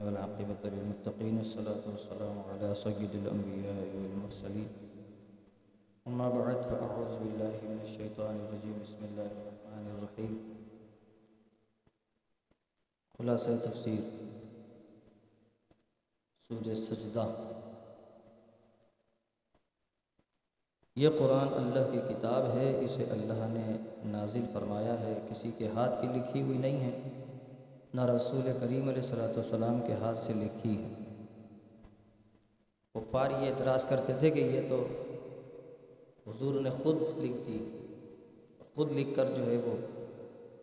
والعاقبة 0.00 0.68
للمتقين 0.68 1.38
الصلاة 1.38 1.90
والسلام 1.90 2.42
على 2.46 2.74
سيد 2.74 3.14
الأنبياء 3.14 3.96
والمرسلين. 3.96 4.66
أما 6.08 6.28
بعد، 6.28 6.68
فأعوذ 6.68 7.22
بالله 7.22 7.58
من 7.62 7.76
الشيطان 7.80 8.46
الرجيم. 8.46 8.78
بسم 8.82 9.04
الله 9.04 9.28
الرحمن 9.30 9.96
الرحيم. 9.96 10.52
خلاصہ 13.18 13.50
تفسیر 13.64 14.24
سورہ 16.48 16.74
سجدہ 16.74 17.28
یہ 20.96 21.08
قرآن 21.18 21.48
اللہ 21.54 21.92
کی 21.92 22.14
کتاب 22.14 22.56
ہے، 22.56 22.84
اسے 22.84 23.04
اللہ 23.04 23.46
نے 23.48 23.76
نازل 24.04 24.44
فرمایا 24.52 25.00
ہے، 25.00 25.26
کسی 25.30 25.50
کے 25.58 25.68
ہاتھ 25.68 26.02
کی 26.02 26.06
لکھی 26.06 26.42
ہوئی 26.42 26.58
نہیں 26.58 26.80
ہے۔ 26.80 27.19
نہ 27.94 28.04
رسول 28.04 28.52
کریم 28.60 28.88
علیہ 28.88 29.02
صلاۃ 29.02 29.36
والسلام 29.36 29.80
کے 29.86 29.92
ہاتھ 29.92 30.18
سے 30.18 30.32
لکھی 30.32 30.82
ہے۔ 30.82 30.88
کفار 32.94 33.30
یہ 33.30 33.36
اعتراض 33.36 33.84
کرتے 33.84 34.12
تھے 34.12 34.30
کہ 34.30 34.40
یہ 34.40 34.60
تو 34.68 34.86
حضور 36.26 36.60
نے 36.60 36.70
خود 36.70 36.96
لکھ 37.16 37.36
دی، 37.46 37.86
خود 38.74 38.92
لکھ 38.92 39.08
کر 39.16 39.24
جو 39.36 39.46
ہے 39.46 39.56
وہ 39.56 39.76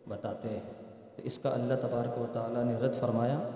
بتاتے 0.08 0.48
ہیں۔ 0.48 0.60
تو 1.16 1.22
اس 1.24 1.38
کا 1.38 1.50
اللہ 1.50 1.74
تبارک 1.82 2.18
و 2.18 2.26
تعالیٰ 2.32 2.64
نے 2.64 2.74
رد 2.74 2.94
فرمایا 2.94 3.50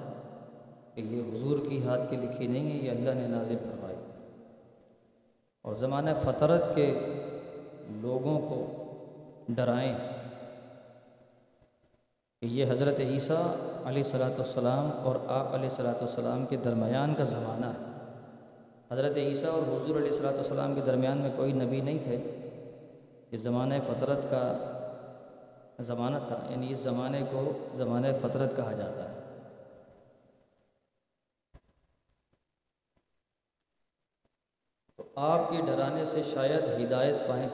کہ 0.95 1.01
یہ 1.01 1.23
حضور 1.23 1.59
کی 1.69 1.83
ہاتھ 1.83 2.11
کی 2.11 2.17
لکھی 2.17 2.47
نہیں 2.47 2.73
ہے، 2.73 2.77
یہ 2.77 2.91
اللہ 2.91 3.11
نے 3.15 3.27
نازل 3.27 3.57
فرمائی۔ 3.59 3.97
اور 5.63 5.75
زمانہ 5.75 6.11
فطرت 6.23 6.75
کے 6.75 6.99
لوگوں 7.89 8.39
کو 8.41 8.85
ڈرائیں 9.49 9.99
کہ 12.43 12.47
یہ 12.47 12.71
حضرت 12.71 13.01
عیسیٰ 13.01 13.57
علیہ 13.85 14.03
صلاۃ 14.03 14.31
والسلام 14.31 14.91
اور 15.05 15.17
آپ 15.27 15.55
علیہ 15.55 15.69
صلاۃ 15.69 15.95
والسلام 15.95 16.47
کے 16.47 16.57
درمیان 16.57 17.15
کا 17.15 17.25
زمانہ 17.25 17.67
ہے۔ 17.67 17.91
حضرت 18.91 19.17
عیسیٰ 19.17 19.51
اور 19.51 19.63
حضور 19.63 19.97
علیہ 19.97 20.11
صلاۃ 20.11 20.33
والسلام 20.33 20.75
کے 20.75 20.81
درمیان 20.81 21.19
میں 21.19 21.31
کوئی 21.37 21.53
نبی 21.53 21.81
نہیں 21.81 21.99
تھے۔ 22.03 22.17
یہ 23.31 23.37
زمانہ 23.37 23.75
فطرت 23.87 24.31
کا 24.31 24.43
زمانہ 25.81 26.17
تھا 26.27 26.47
یعنی 26.51 26.73
اس 26.73 26.79
زمانے 26.79 27.23
کو 27.31 27.53
زمانہ 27.75 28.07
فطرت 28.23 28.57
کہا 28.57 28.73
جاتا 28.73 29.13
ہے۔ 29.13 29.21
تو 34.97 35.05
آپ 35.17 35.51
کے 35.51 35.57
ڈرانے 35.67 36.05
سے 36.05 36.23
شاید 36.23 36.85
ہدایت 36.85 37.29
پائیں۔ 37.29 37.49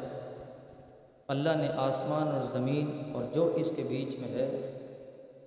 اللہ 1.28 1.56
نے 1.56 1.68
آسمان 1.76 2.28
اور 2.28 2.42
زمین 2.52 3.12
اور 3.14 3.24
جو 3.34 3.52
اس 3.56 3.72
کے 3.76 3.82
بیچ 3.82 4.18
میں 4.18 4.28
ہے 4.28 4.74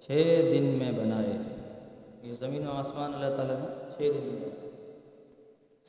چھ 0.01 0.49
دن 0.51 0.63
میں 0.63 0.91
بنائے۔ 0.91 1.37
یہ 2.21 2.33
زمین 2.33 2.67
و 2.67 2.71
آسمان 2.71 3.13
اللہ 3.13 3.35
تعالیٰ 3.35 3.55
نے 3.59 3.65
چھ 3.93 3.99
دن 3.99 4.27
میں 4.27 4.49
بنائے 4.49 4.71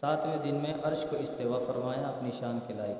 ساتویں 0.00 0.36
دن 0.44 0.55
میں 0.55 0.74
عرش 0.82 1.06
کو 1.10 1.16
استوا 1.16 1.58
فرمایا، 1.66 2.08
اپنی 2.08 2.30
شان 2.30 2.58
کے 2.66 2.74
لائق۔ 2.74 2.96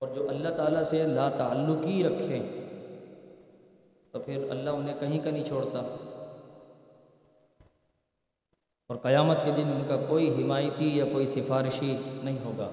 اور 0.00 0.08
جو 0.14 0.28
اللہ 0.28 0.48
تعالیٰ 0.48 0.82
سے 0.82 1.06
لا 1.06 1.30
تعلقی 1.30 2.04
رکھیں، 2.04 2.42
تو 4.10 4.18
پھر 4.18 4.50
اللہ 4.50 4.70
انہیں 4.70 5.00
کہیں 5.00 5.24
کا 5.24 5.30
نہیں 5.30 5.44
چھوڑتا۔ 5.44 5.78
اور 8.88 8.96
قیامت 8.96 9.36
کے 9.44 9.50
دن 9.50 9.66
ان 9.66 9.82
کا 9.88 9.96
کوئی 10.08 10.42
حمایتی 10.42 10.98
یا 10.98 11.04
کوئی 11.12 11.26
سفارشی 11.26 11.96
نہیں 12.24 12.44
ہوگا۔ 12.44 12.70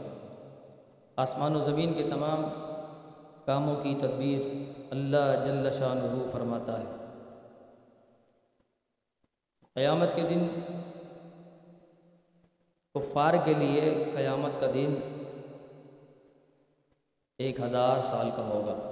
آسمان 1.16 1.56
و 1.56 1.60
زمین 1.60 1.94
کے 1.94 2.04
تمام 2.10 2.65
کاموں 3.46 3.84
کی 3.84 3.96
تدبیر 4.02 4.72
اللہ 4.92 5.44
جل 5.46 5.72
شان 5.72 6.30
فرماتا 6.32 6.80
ہے۔ 6.80 6.86
قیامت 9.74 10.10
کے 10.16 10.22
دن، 10.22 10.48
کفار 12.94 13.34
کے 13.46 13.54
لیے 13.54 14.04
قیامت 14.16 14.52
کا 14.60 14.68
دن 14.74 14.96
ایک 17.38 17.60
ہزار 17.60 18.02
سال 18.02 18.30
کا 18.36 18.46
ہوگا۔ 18.46 18.92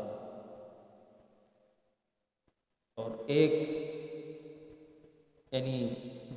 اور 2.95 3.11
ایک 3.27 3.69
یعنی 5.51 5.89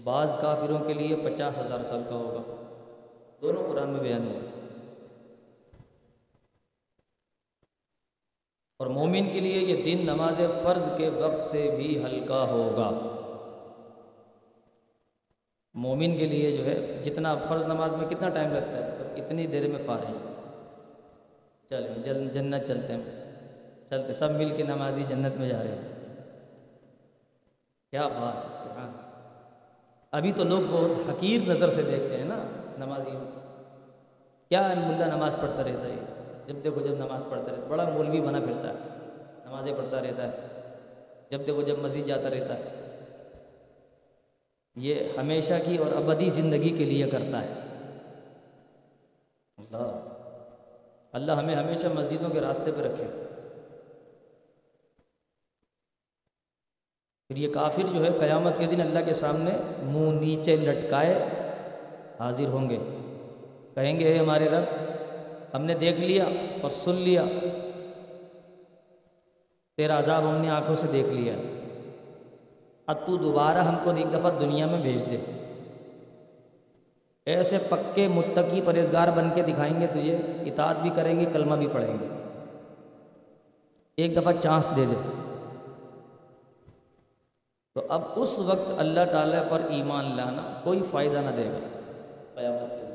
بعض 0.04 0.34
کافروں 0.40 0.78
کے 0.78 0.92
لیے 0.92 1.16
پچاس 1.16 1.58
ہزار 1.58 1.82
سال 1.82 2.02
کا 2.08 2.14
ہوگا۔ 2.14 2.54
دونوں 3.42 3.62
قرآن 3.70 3.90
میں 3.90 4.00
بیان 4.00 4.26
ہوا۔ 4.26 4.55
اور 8.78 8.86
مومن 8.86 9.30
کے 9.32 9.40
لیے 9.40 9.60
یہ 9.60 9.82
دن 9.82 9.98
نماز 10.04 10.40
فرض 10.62 10.88
کے 10.96 11.08
وقت 11.08 11.40
سے 11.40 11.74
بھی 11.76 12.04
ہلکا 12.04 12.42
ہوگا۔ 12.42 13.12
مومن 15.74 16.16
کے 16.16 16.26
لیے 16.26 16.52
جو 16.52 16.66
ہے 16.66 17.02
جتنا 17.02 17.36
فرض 17.36 17.66
نماز 17.66 17.94
میں 17.94 18.08
کتنا 18.08 18.28
ٹائم 18.28 18.52
لگتا 18.52 18.76
ہے، 18.76 18.96
بس 19.00 19.12
اتنی 19.12 19.46
دیر 19.46 19.68
میں 19.68 19.82
فارغ۔ 19.86 20.12
چلیں 21.68 22.02
جل، 22.02 22.28
جنت 22.28 22.66
چلتے 22.68 22.92
ہیں۔ 22.92 23.32
چلتے، 23.90 24.12
سب 24.12 24.30
مل 24.30 24.56
کے 24.56 24.62
نمازی 24.62 25.02
جنت 25.08 25.36
میں 25.36 25.48
جا 25.48 25.62
رہے 25.62 25.68
ہیں۔ 25.68 26.14
کیا 27.90 28.08
بات 28.08 28.44
ہے، 28.44 28.50
سبحان۔ 28.54 28.92
ابھی 30.12 30.32
تو 30.32 30.44
لوگ 30.44 30.60
بہت 30.70 31.08
حقیر 31.08 31.42
نظر 31.42 31.70
سے 31.70 31.82
دیکھتے 31.82 32.16
ہیں 32.16 32.24
نا 32.24 32.38
نمازی 32.78 33.10
کیا 34.48 34.74
ملا 34.86 35.06
نماز 35.06 35.36
پڑھتا 35.40 35.62
رہتا 35.64 35.84
ہے؟ 35.84 36.15
جب 36.46 36.54
دیکھو 36.64 36.80
جب 36.80 36.94
نماز 36.94 37.24
پڑھتا 37.30 37.50
رہتا 37.50 37.66
بڑا 37.68 37.88
مولوی 37.88 38.20
بنا 38.20 38.40
پھرتا 38.40 38.68
ہے، 38.68 38.74
نمازیں 39.44 39.74
پڑھتا 39.76 40.02
رہتا 40.02 40.32
ہے، 40.32 40.36
جب 41.30 41.38
دیکھو 41.38 41.62
جب 41.62 41.78
مسجد 41.78 42.06
جاتا 42.06 42.30
رہتا 42.30 42.58
ہے۔ 42.58 42.82
یہ 44.76 44.94
ہمیشہ 45.18 45.54
کی 45.64 45.76
اور 45.76 45.92
ابدی 45.96 46.30
زندگی 46.30 46.70
کے 46.70 46.84
لیے 46.84 47.10
کرتا 47.10 47.40
ہے۔ 47.40 47.52
اللہ۔ 49.58 50.08
اللہ 51.12 51.32
ہمیں 51.32 51.54
ہمیشہ 51.54 51.86
مسجدوں 51.86 52.30
کے 52.30 52.40
راستے 52.40 52.72
پہ 52.72 52.80
رکھے۔ 52.80 53.04
پھر 57.28 57.36
یہ 57.36 57.54
کافر 57.54 57.82
جو 57.94 58.04
ہے، 58.04 58.10
قیامت 58.20 58.58
کے 58.58 58.66
دن 58.66 58.80
اللہ 58.80 58.98
کے 59.06 59.12
سامنے 59.12 59.50
منہ 59.82 60.20
نیچے 60.20 60.56
لٹکائے 60.56 61.24
حاضر 62.20 62.46
ہوں 62.46 62.70
گے۔ 62.70 62.78
کہیں 63.74 64.00
گے 64.00 64.18
ہمارے 64.18 64.48
رب 64.48 64.85
ہم 65.54 65.64
نے 65.64 65.74
دیکھ 65.74 66.00
لیا 66.00 66.24
اور 66.62 66.70
سن 66.70 66.94
لیا۔ 66.94 67.24
تیرا 69.76 69.98
عذاب 69.98 70.22
ہم 70.22 70.34
نے 70.34 70.50
آنکھوں 70.50 70.74
سے 70.74 70.86
دیکھ 70.92 71.12
لیا۔ 71.12 71.34
اب 72.86 73.06
تو 73.06 73.16
دوبارہ 73.16 73.58
ہم 73.58 73.76
کو 73.84 73.90
ایک 73.96 74.12
دفعہ 74.12 74.30
دنیا 74.40 74.66
میں 74.66 74.82
بھیج 74.82 75.10
دے۔ 75.10 75.16
ایسے 77.26 77.58
پکے 77.68 78.08
متقی 78.08 78.60
پرہیزگار 78.64 79.08
بن 79.08 79.28
کے 79.34 79.42
دکھائیں 79.42 79.80
گے 79.80 79.86
تجھے، 79.86 80.16
اطاعت 80.46 80.76
بھی 80.82 80.90
کریں 80.90 81.20
گے، 81.20 81.24
کلمہ 81.32 81.54
بھی 81.54 81.66
پڑھیں 81.72 81.94
گے۔ 81.94 82.06
ایک 83.96 84.16
دفعہ 84.16 84.32
چانس 84.40 84.68
دے 84.76 84.84
دے۔ 84.84 85.22
تو 87.74 87.82
اب 87.88 88.02
اس 88.16 88.38
وقت 88.38 88.72
اللہ 88.78 89.00
تعالیٰ 89.12 89.42
پر 89.48 89.60
ایمان 89.68 90.16
لانا 90.16 90.60
کوئی 90.64 90.82
فائدہ 90.90 91.18
نہ 91.18 91.30
دے 91.36 91.46
گا۔ 91.46 91.80
قیامت 92.34 92.70
کے 92.70 92.85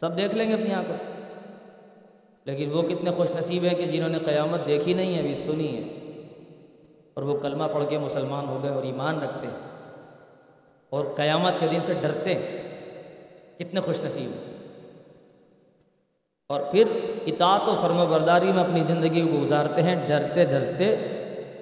سب 0.00 0.16
دیکھ 0.16 0.34
لیں 0.34 0.48
گے 0.48 0.54
اپنی 0.54 0.74
آنکھوں 0.74 0.96
سے۔ 0.96 1.06
لیکن 2.44 2.72
وہ 2.72 2.82
کتنے 2.82 3.10
خوش 3.10 3.30
نصیب 3.30 3.64
ہیں 3.64 3.74
کہ 3.74 3.86
جنہوں 3.86 4.08
نے 4.08 4.18
قیامت 4.18 4.66
دیکھی 4.66 4.94
نہیں 4.94 5.14
ہے، 5.14 5.18
ابھی 5.18 5.34
سنی 5.34 5.76
ہے۔ 5.76 5.80
اور 7.14 7.22
وہ 7.22 7.38
کلمہ 7.38 7.64
پڑھ 7.72 7.84
کے 7.88 7.98
مسلمان 7.98 8.48
ہو 8.48 8.60
گئے 8.62 8.70
اور 8.70 8.82
ایمان 8.82 9.22
رکھتے 9.22 9.46
ہیں۔ 9.46 9.88
اور 10.90 11.04
قیامت 11.16 11.52
کے 11.60 11.66
دن 11.66 11.82
سے 11.82 11.94
ڈرتے 11.94 12.34
ہیں۔ 12.34 12.62
کتنے 13.58 13.80
خوش 13.80 14.00
نصیب 14.00 14.30
ہیں۔ 14.30 14.54
اور 16.48 16.60
پھر 16.60 16.86
اطاعت 17.26 17.68
و 17.68 17.76
فرم 17.80 18.10
برداری 18.10 18.52
میں 18.52 18.64
اپنی 18.64 18.82
زندگی 18.82 19.20
کو 19.20 19.44
گزارتے 19.44 19.82
ہیں، 19.82 20.08
ڈرتے 20.08 20.44
ڈرتے۔ 20.44 20.94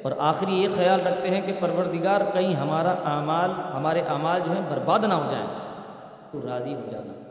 اور 0.02 0.12
آخری 0.18 0.54
یہ 0.54 0.68
خیال 0.76 1.06
رکھتے 1.06 1.30
ہیں 1.30 1.40
کہ 1.46 1.52
پروردگار 1.60 2.20
کہیں 2.32 2.54
ہمارا 2.54 2.90
اعمال، 2.90 3.50
ہمارے 3.50 4.00
اعمال 4.00 4.40
جو 4.46 4.52
ہیں 4.52 4.70
برباد 4.70 5.00
نہ 5.00 5.14
ہو 5.14 5.28
جائیں۔ 5.30 5.46
تو 6.30 6.40
راضی 6.48 6.74
ہو 6.74 6.80
جانا۔ 6.90 7.21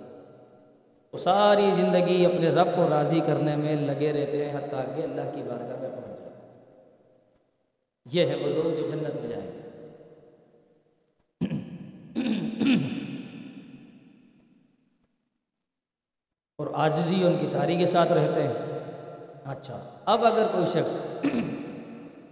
وہ 1.14 1.18
ساری 1.18 1.72
زندگی 1.76 2.26
اپنے 2.26 2.50
رب 2.50 2.68
کو 2.76 2.90
راضی 2.90 3.20
کرنے 3.26 3.56
میں 3.56 3.76
لگے 3.76 4.12
رہتے 4.14 4.46
ہیں، 4.46 4.58
حتیٰ 4.58 4.96
کہ 4.96 5.02
اللہ 5.02 5.32
کی 5.36 5.42
بارگاہ 5.44 5.80
میں 5.80 5.90
پہنچ 5.90 6.06
جائے۔ 6.06 6.30
یہ 8.06 8.26
ہے 8.26 8.36
وہ 8.36 8.48
لوگ 8.48 8.76
جو 8.76 8.88
جنت 8.90 9.16
میں 9.16 9.28
جائیں 9.30 9.50
اور 16.58 16.68
آجزی 16.74 17.24
ان 17.24 17.38
کی 17.40 17.46
ساری 17.46 17.76
کے 17.76 17.86
ساتھ 17.86 18.12
رہتے 18.12 18.44
ہیں۔ 18.44 18.54
اچھا 19.46 19.82
اب 20.06 20.26
اگر 20.26 20.48
کوئی 20.52 20.66
شخص 20.66 21.26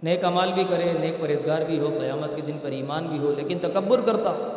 نیک 0.02 0.24
امال 0.24 0.52
بھی 0.52 0.64
کرے، 0.68 0.92
نیک 0.92 1.20
پرہیزگار 1.20 1.62
بھی 1.62 1.78
ہو، 1.78 1.98
قیامت 2.00 2.36
کے 2.36 2.42
دن 2.42 2.58
پر 2.62 2.70
ایمان 2.70 3.06
بھی 3.06 3.18
ہو، 3.18 3.32
لیکن 3.32 3.58
تکبر 3.58 4.00
کرتا 4.00 4.56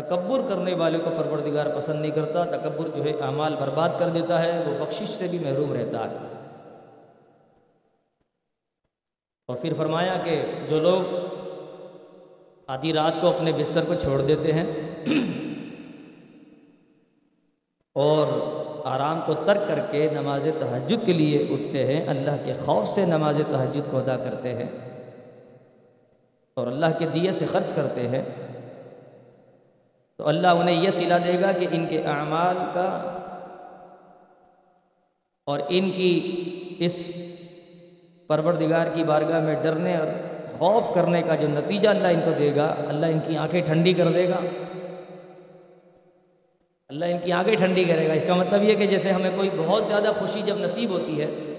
تکبر 0.00 0.40
کرنے 0.48 0.74
والے 0.74 0.98
کو 0.98 1.10
پروردگار 1.16 1.66
پسند 1.76 2.00
نہیں 2.00 2.10
کرتا، 2.10 2.44
تکبر 2.44 2.88
جو 2.88 3.04
ہے 3.04 3.12
اعمال 3.20 3.56
برباد 3.56 3.88
کر 3.98 4.08
دیتا 4.08 4.42
ہے، 4.42 4.64
وہ 4.66 4.84
بخشش 4.84 5.08
سے 5.08 5.26
بھی 5.26 5.38
محروم 5.38 5.72
رہتا 5.72 6.10
ہے۔ 6.10 6.16
اور 9.48 9.56
پھر 9.56 9.72
فرمایا 9.76 10.16
کہ 10.24 10.42
جو 10.68 10.80
لوگ 10.80 11.16
آدھی 12.66 12.92
رات 12.92 13.20
کو 13.20 13.28
اپنے 13.28 13.52
بستر 13.52 13.84
کو 13.84 13.94
چھوڑ 13.94 14.20
دیتے 14.22 14.52
ہیں 14.52 14.66
اور 17.92 18.26
آرام 18.84 19.20
کو 19.26 19.34
ترک 19.34 19.68
کر 19.68 19.78
کے 19.90 20.10
نماز 20.12 20.48
تہجد 20.58 21.06
کے 21.06 21.12
لیے 21.12 21.38
اٹھتے 21.50 21.86
ہیں، 21.86 22.08
اللہ 22.08 22.36
کے 22.44 22.54
خوف 22.54 22.88
سے 22.88 23.04
نماز 23.04 23.40
تہجد 23.50 23.90
کو 23.90 23.98
ادا 23.98 24.16
کرتے 24.16 24.54
ہیں 24.54 24.68
اور 26.56 26.66
اللہ 26.66 26.98
کے 26.98 27.06
دیے 27.06 27.32
سے 27.32 27.46
خرچ 27.46 27.72
کرتے 27.72 28.08
ہیں 28.08 28.22
تو 30.18 30.28
اللہ 30.28 30.46
انہیں 30.46 30.82
یہ 30.82 30.90
صلہ 30.90 31.14
دے 31.24 31.40
گا 31.40 31.52
کہ 31.52 31.66
ان 31.70 31.86
کے 31.86 32.02
اعمال 32.02 32.56
کا 32.74 33.14
اور 35.46 35.60
ان 35.68 35.90
کی 35.90 36.44
اس 36.78 37.10
پروردگار 38.26 38.86
کی 38.94 39.04
بارگاہ 39.04 39.40
میں 39.40 39.54
ڈرنے 39.62 39.96
اور 39.96 40.06
خوف 40.58 40.94
کرنے 40.94 41.22
کا 41.22 41.34
جو 41.34 41.48
نتیجہ 41.48 41.88
اللہ 41.88 42.08
ان 42.08 42.20
کو 42.24 42.30
دے 42.38 42.56
گا، 42.56 42.74
اللہ 42.88 43.06
ان 43.06 43.18
کی 43.26 43.36
آنکھیں 43.36 43.62
ٹھنڈی 43.66 43.92
کر 43.92 44.08
دے 44.12 44.28
گا۔ 44.28 44.40
اللہ 46.88 47.04
ان 47.04 47.18
کی 47.24 47.32
آنکھیں 47.32 47.56
ٹھنڈی 47.56 47.84
کرے 47.84 48.08
گا۔ 48.08 48.12
اس 48.12 48.24
کا 48.24 48.34
مطلب 48.34 48.62
یہ 48.62 48.74
کہ 48.74 48.86
جیسے 48.86 49.10
ہمیں 49.10 49.30
کوئی 49.36 49.50
بہت 49.56 49.84
زیادہ 49.84 50.12
خوشی 50.18 50.42
جب 50.42 50.56
نصیب 50.58 50.90
ہوتی 50.90 51.20
ہے، 51.20 51.54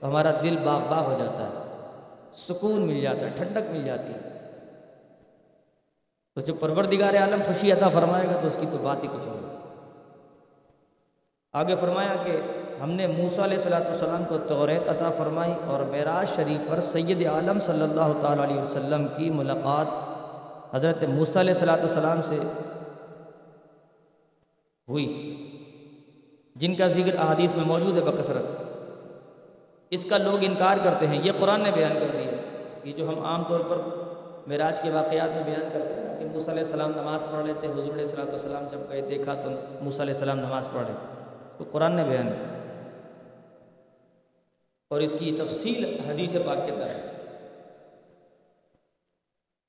تو 0.00 0.08
ہمارا 0.08 0.30
دل 0.42 0.56
باغ 0.64 0.80
باغ 0.88 1.04
ہو 1.04 1.16
جاتا 1.18 1.46
ہے۔ 1.46 1.86
سکون 2.36 2.80
مل 2.80 3.00
جاتا 3.00 3.20
ہے، 3.20 3.30
ٹھنڈک 3.36 3.70
مل 3.70 3.84
جاتی 3.84 4.12
ہے۔ 4.12 4.31
تو 6.36 6.40
جو 6.40 6.54
پروردگار 6.54 7.14
عالم 7.14 7.42
خوشی 7.46 7.72
عطا 7.72 7.88
فرمائے 7.88 8.26
گا 8.26 8.40
تو 8.40 8.46
اس 8.46 8.56
کی 8.60 8.66
تو 8.72 8.78
بات 8.82 9.02
ہی 9.04 9.08
کچھ 9.12 9.26
ہوگی 9.26 9.46
آگے 11.54 11.74
فرمایا 11.80 12.14
کہ 12.24 12.36
ہم 12.82 12.90
نے 12.90 13.06
موسیٰ 13.06 13.44
علیہ 13.44 13.58
صلاۃ 13.58 13.84
والسلام 13.84 14.24
کو 14.28 14.38
توریت 14.48 14.88
عطا 14.88 15.10
فرمائی 15.16 15.52
اور 15.66 15.80
معراج 15.90 16.28
شریف 16.36 16.70
پر 16.70 16.80
سید 16.80 17.26
عالم 17.26 17.58
صلی 17.60 17.82
اللہ 17.82 18.12
تعالیٰ 18.22 18.44
علیہ 18.44 18.60
وسلم 18.60 19.06
کی 19.16 19.30
ملاقات 19.30 20.74
حضرت 20.74 21.02
موسیٰ 21.08 21.42
علیہ 21.42 21.54
صلاۃ 21.54 21.82
والسلام 21.82 22.22
سے 22.22 22.38
ہوئی، 24.88 25.06
جن 26.56 26.74
کا 26.74 26.86
ذکر 26.88 27.18
احادیث 27.18 27.54
میں 27.54 27.64
موجود 27.64 27.96
ہے 27.96 28.02
بکثرت۔ 28.02 28.46
اس 29.92 30.04
کا 30.10 30.16
لوگ 30.18 30.38
انکار 30.42 30.76
کرتے 30.84 31.06
ہیں، 31.06 31.20
یہ 31.24 31.32
قرآن 31.38 31.60
نے 31.62 31.70
بیان 31.74 31.98
کر 32.00 32.10
دیا 32.12 32.30
یہ 32.84 32.92
جو 32.92 33.08
ہم 33.08 33.24
عام 33.24 33.44
طور 33.48 33.60
پر 33.60 33.78
معراج 34.46 34.80
کے 34.80 34.90
واقعات 34.90 35.30
میں 35.34 35.42
بیان 35.44 35.68
کرتے 35.72 35.94
ہیں۔ 35.94 36.01
کہ 36.22 36.28
موسیٰ 36.28 36.48
علیہ 36.48 36.62
السلام 36.62 36.92
نماز 36.96 37.26
پڑھ 37.30 37.46
لیتے، 37.46 37.66
حضور 37.66 37.92
علیہ 37.92 38.04
صلاۃ 38.04 38.24
والسلام 38.24 38.64
جب 38.70 38.78
گئے، 38.88 39.00
دیکھا 39.00 39.34
تو 39.34 39.50
موسیٰ 39.80 40.00
علیہ 40.00 40.14
السلام 40.14 40.38
نماز 40.38 40.68
پڑھ 40.72 40.82
رہے۔ 40.82 40.94
تو 41.58 41.64
قرآن 41.70 41.92
نے 41.92 42.04
بیان 42.04 42.26
کیا۔ 42.26 42.52
اور 44.90 45.00
اس 45.00 45.14
کی 45.18 45.36
تفصیل 45.38 46.00
حدیث 46.08 46.36
پاک 46.46 46.66
کے 46.66 46.72
تحت 46.72 47.12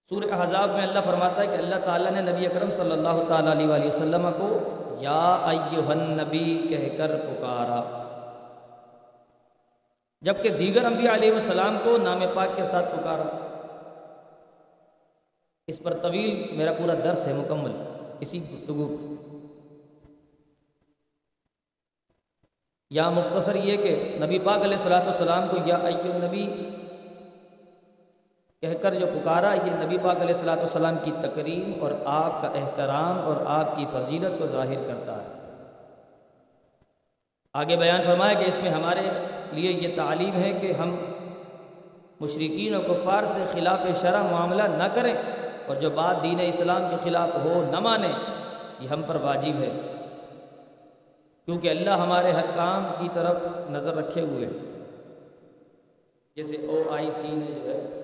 سورہ 0.10 0.34
احزاب 0.34 0.70
میں 0.70 0.82
اللہ 0.82 1.00
فرماتا 1.06 1.42
ہے 1.42 1.48
کہ 1.48 1.52
اللہ 1.52 1.76
تعالیٰ 1.86 2.12
نے 2.12 2.32
نبی 2.32 2.46
اکرم 2.46 2.70
صلی 2.70 2.92
اللہ 2.92 3.24
تعالیٰ 3.28 3.52
علیہ 3.52 3.68
وآلہ 3.68 3.86
وسلم 3.86 4.30
کو 4.38 4.60
یا 5.00 5.40
ایوہ 5.46 5.92
النبی 5.92 6.66
کہہ 6.70 6.98
کر 6.98 7.16
پکارا۔ 7.18 8.04
جبکہ 10.22 10.50
دیگر 10.50 10.86
انبیاء 10.86 11.14
علیہ 11.14 11.34
السلام 11.34 11.78
کو 11.84 11.98
نام 11.98 12.24
پاک 12.34 12.48
کے 12.56 12.64
ساتھ 12.64 12.86
پکارا۔ 12.86 13.43
اس 15.68 15.80
پر 15.80 15.94
طویل 15.94 16.57
میرا 16.57 16.74
پورا 16.74 16.94
درس 17.04 17.27
ہے، 17.27 17.33
مکمل۔ 17.33 17.71
اسی 18.19 18.39
گفتگو۔ 18.44 18.98
یا 22.89 23.10
مختصر 23.10 23.56
یہ 23.56 23.77
کہ 23.77 24.18
نبی 24.25 24.39
پاک 24.39 24.57
علیہ 24.57 24.77
السلاۃ 24.77 25.01
والسلام 25.01 25.48
کو 25.48 25.57
یا 25.65 25.75
ایو 25.75 26.12
نبی 26.13 26.48
کہہ 28.62 28.74
کر 28.81 28.94
جو 28.94 29.07
پکارا، 29.07 29.54
یہ 29.54 29.86
نبی 29.86 29.98
پاک 29.98 30.15
علیہ 30.15 30.36
السلاۃ 30.36 30.57
والسلام 30.57 30.95
کی 31.04 31.12
تکریم 31.21 31.74
اور 31.80 31.92
آپ 32.06 32.42
کا 32.42 32.48
احترام 32.48 33.19
اور 33.19 33.36
آپ 33.45 33.75
کی 33.75 33.86
فضیلت 33.94 34.39
کو 34.39 34.45
ظاہر 34.45 34.83
کرتا 34.88 35.24
ہے۔ 35.24 35.27
آگے 37.54 37.75
بیان 37.75 38.01
فرمایا 38.06 38.33
کہ 38.33 38.45
اس 38.45 38.60
میں 38.63 38.71
ہمارے 38.71 39.01
لیے 39.51 39.71
یہ 39.71 39.95
تعلیم 39.95 40.33
ہے 40.33 40.60
کہ 40.62 40.71
ہم 40.71 40.95
مشرقین 42.19 42.75
و 42.75 42.81
کفار 42.81 43.25
سے 43.25 43.45
خلاف 43.51 44.01
شرح 44.01 44.24
معاملہ 44.31 44.63
نہ 44.63 44.83
کریں۔ 44.95 45.13
اور 45.68 45.75
جو 45.75 45.89
بات 45.89 46.24
دین 46.24 46.39
اسلام 46.42 46.81
کے 46.89 46.95
خلاف 47.04 47.30
ہو 47.44 47.65
نہ 47.71 47.80
مانیں 47.80 48.13
یہ 48.80 48.88
ہم 48.88 49.01
پر 49.07 49.15
واجب 49.15 49.62
ہے۔ 49.62 49.81
کیونکہ 51.45 51.69
اللہ 51.69 51.89
ہمارے 51.89 52.31
ہر 52.31 52.45
کام 52.56 52.88
کی 53.00 53.10
طرف 53.13 53.36
نظر 53.69 53.95
رکھے 53.95 54.21
ہوئے 54.21 54.48
جیسے 56.36 56.56
او 56.56 56.81
آئی 56.92 57.12
سی 57.12 57.27
نے 57.27 57.51
جو 57.56 57.69
ہے، 57.69 58.00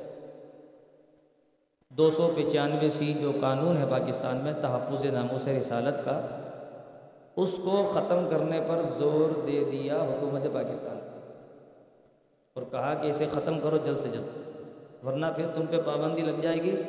دو 1.89 2.09
سو 2.09 2.33
پچانوے 2.35 2.89
سی 2.89 3.13
جو 3.13 3.31
قانون 3.41 3.77
ہے 3.77 3.85
پاکستان 3.89 4.38
میں، 4.38 4.53
تحفظ 4.61 5.06
ناموس 5.06 5.47
رسالت 5.47 6.06
کا، 6.06 6.21
اس 7.35 7.59
کو 7.63 7.91
ختم 7.94 8.29
کرنے 8.29 8.61
پر 8.67 8.81
زور 8.97 9.47
دے 9.47 9.63
دیا 9.71 9.95
حکومت 9.95 10.44
پاکستان۔ 10.53 11.00
اور 12.53 12.63
کہا 12.71 12.94
کہ 12.94 13.07
اسے 13.07 13.27
ختم 13.27 13.59
کرو 13.59 13.77
جلد 13.77 14.00
سے 14.00 14.07
جلد، 14.07 14.27
ورنہ 15.06 15.25
پھر 15.35 15.45
تم 15.56 15.65
پہ 15.69 15.77
پابندی 15.85 16.21
لگ 16.21 16.41
جائے 16.41 16.63
گی۔ 16.63 16.81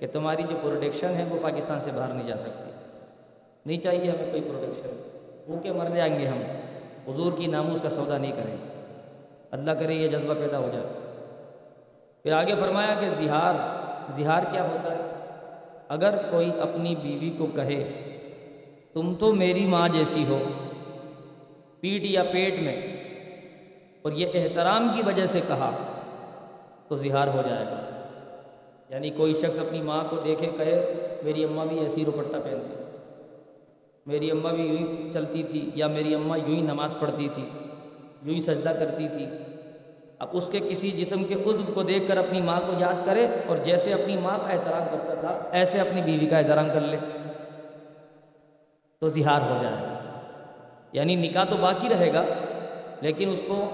کہ 0.00 0.06
تمہاری 0.12 0.42
جو 0.42 0.56
پروڈکشن 0.62 1.14
ہے 1.16 1.24
وہ 1.28 1.38
پاکستان 1.42 1.80
سے 1.80 1.90
باہر 1.94 2.12
نہیں 2.14 2.26
جا 2.26 2.36
سکتی۔ 2.36 2.70
نہیں 3.66 3.80
چاہیے 3.80 4.10
ہمیں 4.10 4.30
کوئی 4.30 4.42
پروڈکشن 4.42 4.90
بھوکے 5.46 5.72
مر 5.72 5.88
جائیں 5.96 6.18
گے 6.18 6.26
ہم۔ 6.26 6.42
حضور 7.08 7.32
کی 7.38 7.46
ناموس 7.46 7.80
کا 7.80 7.90
سودا 7.90 8.18
نہیں 8.18 8.32
کریں 8.32 8.56
اللہ 9.50 9.70
کرے 9.70 9.94
یہ 9.94 10.08
جذبہ 10.08 10.34
پیدا 10.34 10.58
ہو 10.58 10.68
جائے۔ 10.72 10.86
پھر 12.22 12.32
آگے 12.32 12.54
فرمایا 12.60 12.94
کہ 13.00 13.08
زہار 13.08 13.54
زہار 14.10 14.42
کیا 14.50 14.62
ہوتا 14.62 14.92
ہے؟ 14.92 15.02
اگر 15.88 16.14
کوئی 16.30 16.50
اپنی 16.60 16.94
بیوی 16.96 17.30
کو 17.38 17.46
کہے، 17.46 17.92
تم 18.92 19.14
تو 19.14 19.32
میری 19.32 19.66
ماں 19.66 19.88
جیسی 19.88 20.24
ہو 20.28 20.38
پیٹ 21.80 22.02
یا 22.04 22.22
پیٹ 22.22 22.54
میں، 22.60 22.80
اور 24.02 24.12
یہ 24.12 24.26
احترام 24.34 24.88
کی 24.96 25.02
وجہ 25.06 25.26
سے 25.26 25.40
کہا، 25.48 25.70
تو 26.88 26.96
زہار 26.96 27.28
ہو 27.28 27.42
جائے 27.46 27.64
گا۔ 27.64 27.87
یعنی 28.88 29.10
کوئی 29.10 29.34
شخص 29.34 29.58
اپنی 29.58 29.82
ماں 29.82 30.04
کو 30.10 30.16
دیکھے، 30.24 30.50
کہے، 30.56 30.92
میری 31.22 31.44
اماں 31.44 31.66
بھی 31.66 31.78
ایسی 31.78 32.04
روپٹہ 32.04 32.36
پہنتی۔ 32.44 32.74
میری 34.06 34.30
اماں 34.30 34.52
بھی 34.52 34.62
یوں 34.62 34.76
ہی 34.76 35.10
چلتی 35.12 35.42
تھی، 35.42 35.70
یا 35.74 35.86
میری 35.86 36.14
اماں 36.14 36.38
یوں 36.38 36.56
ہی 36.56 36.60
نماز 36.60 36.96
پڑھتی 37.00 37.28
تھی، 37.32 37.44
یوں 38.22 38.34
ہی 38.34 38.40
سجدہ 38.40 38.72
کرتی 38.78 39.08
تھی۔ 39.12 39.26
اب 40.18 40.28
اس 40.32 40.48
کے 40.52 40.58
کسی 40.70 40.90
جسم 40.90 41.24
کے 41.24 41.34
عزو 41.34 41.62
کو 41.74 41.82
دیکھ 41.82 42.08
کر 42.08 42.16
اپنی 42.16 42.42
ماں 42.42 42.60
کو 42.66 42.72
یاد 42.78 43.06
کرے 43.06 43.26
اور 43.46 43.56
جیسے 43.56 43.92
اپنی 43.92 44.16
ماں 44.16 44.38
کا 44.38 44.48
احترام 44.48 44.82
کرتا 44.92 45.14
تھا، 45.14 45.42
ایسے 45.52 45.80
اپنی 45.80 46.02
بیوی 46.02 46.26
کا 46.26 46.38
احترام 46.38 46.68
کر 46.74 46.80
لے۔ 46.80 46.96
تو 49.00 49.08
زہار 49.08 49.40
ہو 49.40 49.58
جائے۔ 49.60 49.76
یعنی 50.92 51.16
نکاح 51.16 51.44
تو 51.44 51.56
باقی 51.60 51.88
رہے 51.88 52.12
گا، 52.12 52.24
لیکن 53.00 53.30
اس 53.30 53.42
کو 53.48 53.70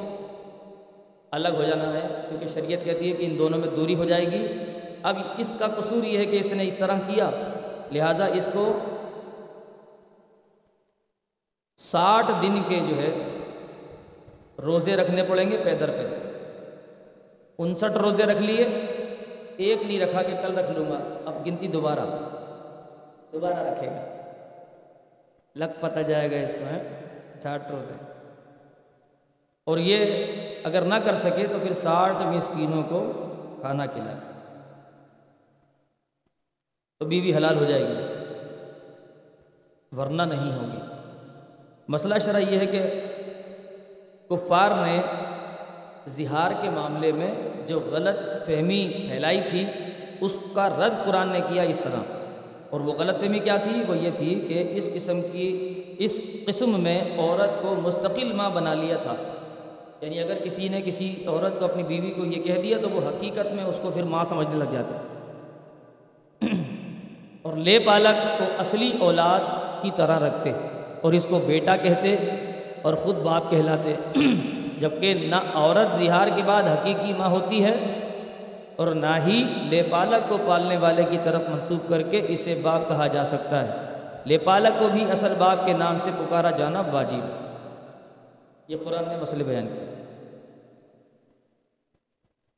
الگ 1.31 1.49
ہو 1.49 1.63
جانا 1.63 1.93
ہے، 1.93 2.09
کیونکہ 2.29 2.47
شریعت 2.47 2.85
کہتی 2.85 3.11
ہے 3.11 3.17
کہ 3.17 3.27
ان 3.27 3.39
دونوں 3.39 3.59
میں 3.59 3.69
دوری 3.77 3.95
ہو 3.95 4.05
جائے 4.05 4.27
گی۔ 4.27 4.47
اب 5.05 5.17
اس 5.39 5.55
کا 5.59 5.67
قصور 5.67 6.05
یہ 6.05 6.19
ہے 6.19 6.25
کہ 6.25 6.37
اس 6.37 6.53
نے 6.53 6.67
اس 6.67 6.77
طرح 6.77 6.97
کیا۔ 7.07 7.31
لہٰذا 7.93 8.25
اس 8.25 8.51
کو 8.53 8.79
ساٹھ 11.77 12.31
دن 12.43 12.63
کے 12.69 12.81
جو 12.89 12.97
ہے 12.97 13.39
روزے 14.63 14.97
رکھنے 14.97 15.25
پڑیں 15.29 15.51
گے 15.51 15.57
پیدر 15.65 15.91
پہ۔ 15.91 16.09
انسٹھ 17.59 17.93
روزے 17.93 18.23
رکھ 18.23 18.43
لیے، 18.43 18.65
ایک 19.57 19.83
نہیں 19.83 20.01
رکھا 20.01 20.23
کہ 20.23 20.35
کل 20.43 20.59
رکھ 20.59 20.71
لوں 20.71 20.91
گا۔ 20.91 20.99
اب 21.25 21.47
گنتی 21.47 21.67
دوبارہ 21.67 22.01
دوبارہ 23.33 23.55
رکھے 23.55 23.87
گا۔ 23.87 24.31
لگ 25.57 25.71
پتہ 25.81 26.01
جائے 26.01 26.31
گا 26.31 26.37
اس 26.37 26.53
کو 26.53 26.65
ہے 26.65 26.99
ساٹھ 27.41 27.73
روزے۔ 27.73 27.95
اور 29.65 29.79
یہ 29.79 30.27
اگر 30.65 30.83
نہ 30.83 30.95
کر 31.05 31.15
سکے 31.15 31.47
تو 31.53 31.59
پھر 31.63 31.73
ساٹھ 31.73 32.27
مسکینوں 32.27 32.83
کو 32.89 33.13
کھانا 33.61 33.87
کھلائے۔ 33.87 34.34
تو 37.05 37.09
بیوی 37.09 37.35
حلال 37.35 37.57
ہو 37.57 37.65
جائے 37.65 37.83
گی۔ 37.83 37.95
ورنہ 39.97 40.23
نہیں 40.23 40.57
ہوگی۔ 40.57 40.79
مسئلہ 41.89 42.15
شرح 42.25 42.39
یہ 42.39 42.59
ہے 42.59 42.67
کہ 42.67 42.83
کفار 44.29 44.71
نے 44.87 45.03
زہار 46.07 46.51
کے 46.63 46.71
معاملے 46.71 47.13
میں 47.13 47.35
جو 47.67 47.81
غلط 47.91 48.47
فہمی 48.47 48.93
پھیلائی 49.09 49.41
تھی، 49.47 49.67
اس 50.21 50.39
کا 50.55 50.69
رد 50.69 51.07
قرآن 51.07 51.29
نے 51.29 51.41
کیا 51.49 51.63
اس 51.63 51.79
طرح۔ 51.83 52.01
اور 52.71 52.81
وہ 52.81 52.93
غلط 52.93 53.21
فہمی 53.21 53.39
کیا 53.39 53.57
تھی؟ 53.57 53.83
وہ 53.89 53.97
یہ 53.97 54.11
تھی 54.15 54.45
کہ 54.49 54.69
اس 54.71 54.91
قسم 54.95 55.21
کی، 55.33 55.83
اس 55.99 56.21
قسم 56.47 56.81
میں 56.81 57.01
عورت 57.19 57.63
کو 57.63 57.75
مستقل 57.83 58.33
ماں 58.33 58.51
بنا 58.51 58.75
لیا 58.75 58.97
تھا۔ 58.97 59.15
یعنی 60.01 60.21
اگر 60.21 60.35
کسی 60.45 60.69
نے 60.69 60.81
کسی 60.81 61.15
عورت 61.27 61.59
کو 61.59 61.65
اپنی 61.65 61.83
بیوی 61.83 62.11
کو 62.11 62.25
یہ 62.25 62.43
کہہ 62.43 62.63
دیا 62.63 62.79
تو 62.83 62.89
وہ 62.91 63.01
حقیقت 63.09 63.53
میں 63.53 63.65
اس 63.65 63.79
کو 63.83 63.91
پھر 63.91 64.03
ماں 64.03 64.25
سمجھنے 64.25 64.57
لگ 64.57 64.73
جاتا 64.73 65.14
اور 67.45 67.57
لے 67.57 67.79
پالک 67.79 68.39
کو 68.39 68.45
اصلی 68.59 68.93
اولاد 68.99 69.41
کی 69.83 69.91
طرح 69.97 70.27
رکھتے 70.27 70.53
اور 71.01 71.13
اس 71.13 71.27
کو 71.31 71.39
بیٹا 71.39 71.77
کہتے 71.77 72.17
اور 72.83 72.95
خود 72.95 73.17
باپ 73.17 73.51
کہلاتے۔ 73.51 73.95
جبکہ 74.79 75.15
نہ 75.15 75.37
عورت 75.55 75.99
زہار 75.99 76.29
کے 76.37 76.43
بعد 76.45 76.63
حقیقی 76.63 77.13
ماں 77.13 77.29
ہوتی 77.29 77.65
ہے 77.65 77.77
اور 78.77 78.87
نہ 78.87 79.17
ہی 79.27 79.45
لے 79.69 79.83
پالک 79.91 80.29
کو 80.29 80.39
پالنے 80.47 80.77
والے 80.77 81.03
کی 81.11 81.19
طرف 81.25 81.43
منسوخ 81.49 81.89
کر 81.89 82.03
کے 82.03 82.23
اسے 82.29 82.55
باپ 82.63 82.89
کہا 82.89 83.07
جا 83.07 83.25
سکتا 83.25 83.63
ہے۔ 83.63 83.87
لے 84.27 84.39
پالک 84.39 84.81
کو 84.81 84.89
بھی 84.93 85.11
اصل 85.11 85.35
باپ 85.39 85.67
کے 85.67 85.73
نام 85.73 85.99
سے 85.99 86.11
پکارا 86.19 86.51
جانا 86.51 86.83
واجب۔ 86.93 87.45
یہ 88.69 88.77
قرآن 88.85 89.05
نے 89.09 89.17
مسئلے 89.23 89.45
بیان 89.45 89.67
کیا 89.67 89.85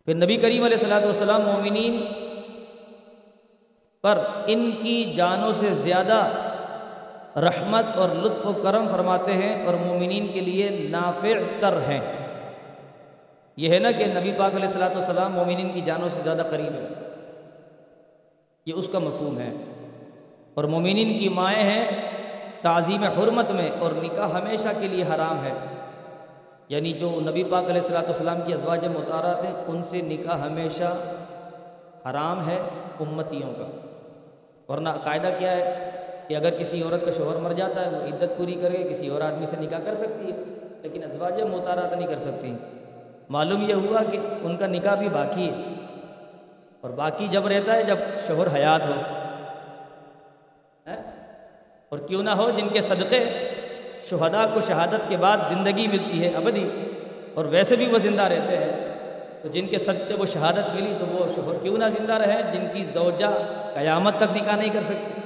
پھر 0.04 0.14
نبی 0.14 0.36
کریم 0.36 0.62
علیہ 0.64 0.76
السلاۃ 0.76 1.00
والسلام 1.00 1.42
مومنین 1.42 2.00
پر 4.06 4.18
ان 4.46 4.70
کی 4.82 5.12
جانوں 5.16 5.52
سے 5.52 5.70
زیادہ 5.70 6.28
رحمت 7.36 7.98
اور 7.98 8.08
لطف 8.08 8.46
و 8.46 8.52
کرم 8.62 8.88
فرماتے 8.90 9.32
ہیں 9.32 9.66
اور 9.66 9.74
مومنین 9.74 10.26
کے 10.32 10.40
لیے 10.40 10.88
نافع 10.90 11.28
تر 11.60 11.74
ہیں۔ 11.88 12.00
یہ 13.56 13.70
ہے 13.70 13.78
نا 13.78 13.90
کہ 13.90 14.06
نبی 14.06 14.32
پاک 14.38 14.54
علیہ 14.54 14.66
السلاۃ 14.66 14.90
والسلام 14.90 15.32
مومنین 15.32 15.68
کی 15.72 15.80
جانوں 15.80 16.08
سے 16.08 16.22
زیادہ 16.22 16.42
قریب 16.50 16.72
ہے 16.72 16.88
یہ 18.66 18.72
اس 18.76 18.88
کا 18.92 18.98
مفہوم 18.98 19.38
ہے۔ 19.38 19.52
اور 20.54 20.64
مومنین 20.64 21.18
کی 21.18 21.28
مائیں 21.28 21.62
ہیں 21.62 21.84
تعظیم 22.62 23.02
حرمت 23.02 23.50
میں 23.50 23.70
اور 23.78 23.90
نکاح 24.02 24.28
ہمیشہ 24.28 24.68
کے 24.80 24.88
لیے 24.88 25.04
حرام 25.14 25.44
ہے۔ 25.44 25.52
یعنی 26.68 26.92
جو 26.92 27.20
نبی 27.20 27.44
پاک 27.44 27.64
علیہ 27.64 27.80
السلاۃ 27.80 28.04
والسلام 28.04 28.38
کی 28.46 28.52
ازواج 28.52 28.86
مطارات 28.86 29.44
ہیں، 29.44 29.52
ان 29.66 29.82
سے 29.82 30.00
نکاح 30.00 30.36
ہمیشہ 30.36 30.96
حرام 32.10 32.48
ہے 32.48 32.58
امتیوں 33.00 33.52
کا۔ 33.52 33.85
ورنہ 34.68 34.88
قاعدہ 35.04 35.28
کیا 35.38 35.52
ہے 35.52 35.90
کہ 36.28 36.36
اگر 36.36 36.50
کسی 36.50 36.82
عورت 36.82 37.04
کا 37.04 37.10
شوہر 37.16 37.36
مر 37.36 37.52
جاتا 37.52 37.84
ہے، 37.84 37.90
وہ 37.90 38.02
عدت 38.02 38.36
پوری 38.36 38.54
کرے 38.54 38.88
کسی 38.90 39.08
اور 39.08 39.20
آدمی 39.20 39.46
سے 39.46 39.56
نکاح 39.60 39.78
کر 39.84 39.94
سکتی 39.94 40.32
ہے، 40.32 40.36
لیکن 40.82 41.04
ازواج 41.04 41.42
مطارات 41.42 41.92
نہیں 41.92 42.06
کر 42.06 42.18
سکتی۔ 42.18 42.56
معلوم 43.28 43.62
یہ 43.68 43.74
ہوا 43.74 44.02
کہ 44.10 44.18
ان 44.42 44.56
کا 44.56 44.66
نکاح 44.66 44.94
بھی 44.94 45.08
باقی 45.08 45.50
ہے۔ 45.50 45.72
اور 46.80 46.90
باقی 46.90 47.28
جب 47.30 47.46
رہتا 47.46 47.74
ہے، 47.74 47.82
جب 47.82 47.96
شوہر 48.26 48.54
حیات 48.54 48.86
ہو۔ 48.86 48.92
اور 51.88 51.98
کیوں 51.98 52.22
نہ 52.22 52.30
ہو، 52.30 52.50
جن 52.56 52.68
کے 52.68 52.80
صدقے 52.80 53.24
شہداء 54.10 54.44
کو 54.54 54.60
شہادت 54.60 55.08
کے 55.08 55.16
بعد 55.16 55.36
زندگی 55.48 55.86
ملتی 55.86 56.24
ہے 56.24 56.28
ابدی، 56.34 56.68
اور 57.34 57.44
ویسے 57.44 57.76
بھی 57.76 57.86
وہ 57.86 57.98
زندہ 57.98 58.22
رہتے 58.22 58.56
ہیں۔ 58.56 58.94
تو 59.42 59.48
جن 59.48 59.66
کے 59.66 59.78
صدقے 59.78 60.14
وہ 60.14 60.26
شہادت 60.26 60.74
ملی، 60.74 60.94
تو 60.98 61.06
وہ 61.06 61.26
شوہر 61.34 61.56
کیوں 61.62 61.78
نہ 61.78 61.84
زندہ 61.84 62.12
رہے؟ 62.12 62.42
جن 62.52 62.64
کی 62.72 62.84
زوجہ 62.84 63.62
قیامت 63.76 64.16
تک 64.16 64.36
نکاح 64.36 64.56
نہیں 64.56 64.72
کر 64.72 64.82
سکتی 64.82 65.20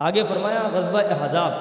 آگے 0.00 0.22
فرمایا 0.28 0.62
غزبہ 0.72 0.98
احزاب، 0.98 1.52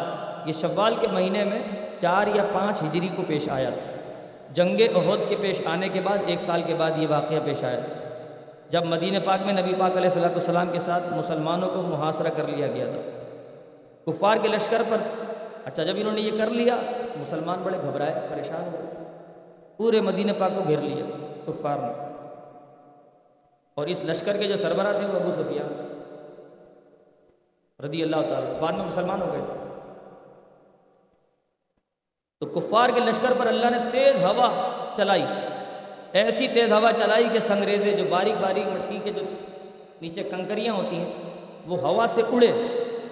یہ 0.47 0.53
شوال 0.53 0.95
کے 0.99 1.07
مہینے 1.07 1.43
میں 1.43 1.61
چار 2.01 2.27
یا 2.35 2.43
پانچ 2.53 2.81
ہجری 2.83 3.09
کو 3.15 3.23
پیش 3.27 3.47
آیا 3.49 3.69
تھا۔ 3.69 4.51
جنگ 4.53 4.81
عہد 4.95 5.29
کے 5.29 5.35
پیش 5.41 5.61
آنے 5.65 5.89
کے 5.89 6.01
بعد، 6.01 6.17
ایک 6.25 6.39
سال 6.39 6.61
کے 6.65 6.75
بعد 6.77 6.91
یہ 6.97 7.07
واقعہ 7.09 7.39
پیش 7.45 7.63
آیا۔ 7.63 7.79
جب 8.69 8.85
مدینہ 8.85 9.17
پاک 9.25 9.45
میں 9.45 9.53
نبی 9.53 9.73
پاک 9.79 9.97
علیہ 9.97 10.09
صلاۃ 10.09 10.35
السلام 10.35 10.71
کے 10.71 10.79
ساتھ 10.79 11.13
مسلمانوں 11.13 11.69
کو 11.69 11.81
محاصرہ 11.81 12.29
کر 12.35 12.47
لیا 12.47 12.67
گیا 12.67 12.85
تھا۔ 12.85 14.11
کفار 14.11 14.37
کے 14.41 14.47
لشکر 14.47 14.81
پر 14.89 14.97
اچھا 15.65 15.83
جب 15.83 15.93
انہوں 15.97 16.13
نے 16.13 16.21
یہ 16.21 16.37
کر 16.37 16.49
لیا، 16.49 16.75
مسلمان 17.19 17.63
بڑے 17.63 17.77
گھبرائے، 17.77 18.13
پریشان 18.29 18.67
ہوئے 18.67 19.05
پورے 19.77 20.01
مدینہ 20.01 20.31
پاک 20.39 20.51
کو 20.55 20.63
گھیر 20.67 20.81
لیا 20.81 21.05
کفار 21.47 21.77
نے۔ 21.77 22.06
اور 23.77 23.87
اس 23.87 24.05
لشکر 24.05 24.37
کے 24.37 24.43
جو 24.43 24.57
سربراہ 24.57 24.99
تھے 24.99 25.07
وہ 25.07 25.19
ابو 25.19 25.31
سفیان 25.31 25.87
رضی 27.85 28.03
اللہ 28.03 28.15
تعالیٰ، 28.15 28.59
بعد 28.59 28.71
میں 28.71 28.85
مسلمان 28.85 29.21
ہو 29.21 29.29
گئے۔ 29.31 29.41
تو 32.39 32.45
کفار 32.45 32.89
کے 32.93 32.99
لشکر 32.99 33.33
پر 33.37 33.47
اللہ 33.47 33.65
نے 33.69 33.77
تیز 33.91 34.23
ہوا 34.23 34.69
چلائی۔ 34.97 35.25
ایسی 36.13 36.47
تیز 36.47 36.71
ہوا 36.71 36.91
چلائی 36.93 37.29
کہ 37.33 37.39
سنگریزے 37.39 37.91
جو 37.91 38.03
باریک 38.09 38.33
باریک 38.41 38.67
مٹی 38.67 38.99
کے 39.03 39.11
جو 39.11 39.21
نیچے 40.01 40.23
کنکریاں 40.23 40.73
ہوتی 40.73 40.95
ہیں، 40.95 41.11
وہ 41.67 41.79
ہوا 41.79 42.05
سے 42.07 42.21
اڑے۔ 42.21 42.47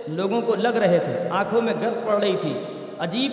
لوگوں 0.08 0.42
کو 0.42 0.56
لگ 0.56 0.68
رہے 0.68 1.00
تھے۔ 1.00 1.30
آنکھوں 1.30 1.62
میں 1.62 1.74
گرد 1.74 2.08
پڑ 2.08 2.20
رہی 2.20 2.38
تھی۔ 2.42 2.60
عجیب 3.00 3.32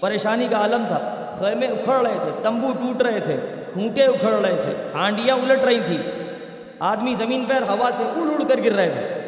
پریشانی 0.00 0.48
کا 0.50 0.56
عالم 0.56 0.84
تھا۔ 0.88 1.30
خیمے 1.38 1.66
اکھڑ 1.66 2.06
رہے 2.06 2.18
تھے۔ 2.22 2.30
تمبو 2.42 2.72
ٹوٹ 2.72 3.02
رہے 3.02 3.20
تھے۔ 3.20 3.36
کھونٹے 3.72 4.02
اکھڑ 4.04 4.32
رہے 4.32 4.56
تھے۔ 4.62 4.72
ہانڈیاں 4.94 5.36
الٹ 5.36 5.64
رہی 5.64 5.80
تھیں۔ 5.86 6.15
آدمی 6.78 7.14
زمین 7.14 7.44
پر 7.48 7.62
ہوا 7.62 7.90
سے 7.92 8.04
اڑ 8.04 8.30
اڑ 8.30 8.48
کر 8.48 8.60
گر 8.64 8.72
رہے 8.72 8.90
تھے۔ 8.90 9.26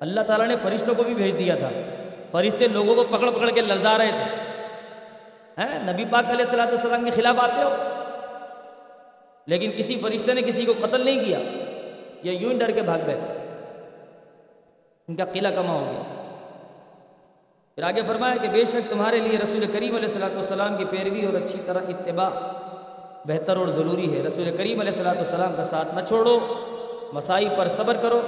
اللہ 0.00 0.20
تعالیٰ 0.20 0.46
نے 0.46 0.56
فرشتوں 0.62 0.94
کو 0.94 1.02
بھی 1.02 1.14
بھیج 1.14 1.38
دیا 1.38 1.54
تھا۔ 1.54 1.68
فرشتے 2.30 2.68
لوگوں 2.68 2.94
کو 2.94 3.04
پکڑ 3.04 3.30
پکڑ 3.30 3.50
کے 3.50 3.60
لرزا 3.60 3.98
رہے 3.98 4.10
تھے۔ 4.16 4.24
ہیں، 5.62 5.92
نبی 5.92 6.04
پاک 6.10 6.24
علیہ 6.30 6.44
السلاۃ 6.44 6.66
والسلام 6.66 7.04
کے 7.04 7.10
خلاف 7.10 7.34
آتے 7.38 7.62
ہو۔ 7.62 7.76
لیکن 9.46 9.70
کسی 9.76 9.96
فرشتے 9.96 10.34
نے 10.34 10.42
کسی 10.42 10.64
کو 10.64 10.72
قتل 10.82 11.04
نہیں 11.04 11.24
کیا۔ 11.24 11.38
یہ 12.22 12.32
یوں 12.32 12.52
ہی 12.52 12.58
ڈر 12.58 12.70
کے 12.70 12.82
بھاگ 12.82 12.98
گئے۔ 13.06 13.20
ان 15.08 15.16
کا 15.16 15.24
قلعہ 15.24 15.52
کما 15.54 15.72
ہو 15.72 15.84
گیا۔ 15.92 16.02
پھر 17.74 17.82
آگے 17.82 18.00
فرمایا 18.06 18.36
کہ 18.42 18.48
بے 18.48 18.64
شک 18.64 18.90
تمہارے 18.90 19.18
لیے 19.18 19.38
رسول 19.38 19.66
کریم 19.72 19.96
علیہ 19.96 20.08
السلاۃ 20.08 20.36
والسلام 20.36 20.76
کی 20.76 20.84
پیروی 20.84 21.26
اور 21.26 21.34
اچھی 21.34 21.58
طرح 21.66 21.80
اتباع۔ 21.88 22.30
بہتر 23.26 23.56
اور 23.56 23.68
ضروری 23.68 24.12
ہے۔ 24.12 24.22
رسول 24.22 24.50
کریم 24.56 24.80
علیہ 24.80 24.92
السلاۃ 24.92 25.14
والسلام 25.14 25.52
کا 25.56 25.64
ساتھ 25.64 25.94
نہ 25.94 26.00
چھوڑو 26.00 26.38
مسائی 27.12 27.48
پر 27.56 27.68
صبر 27.68 27.96
کرو، 28.02 28.20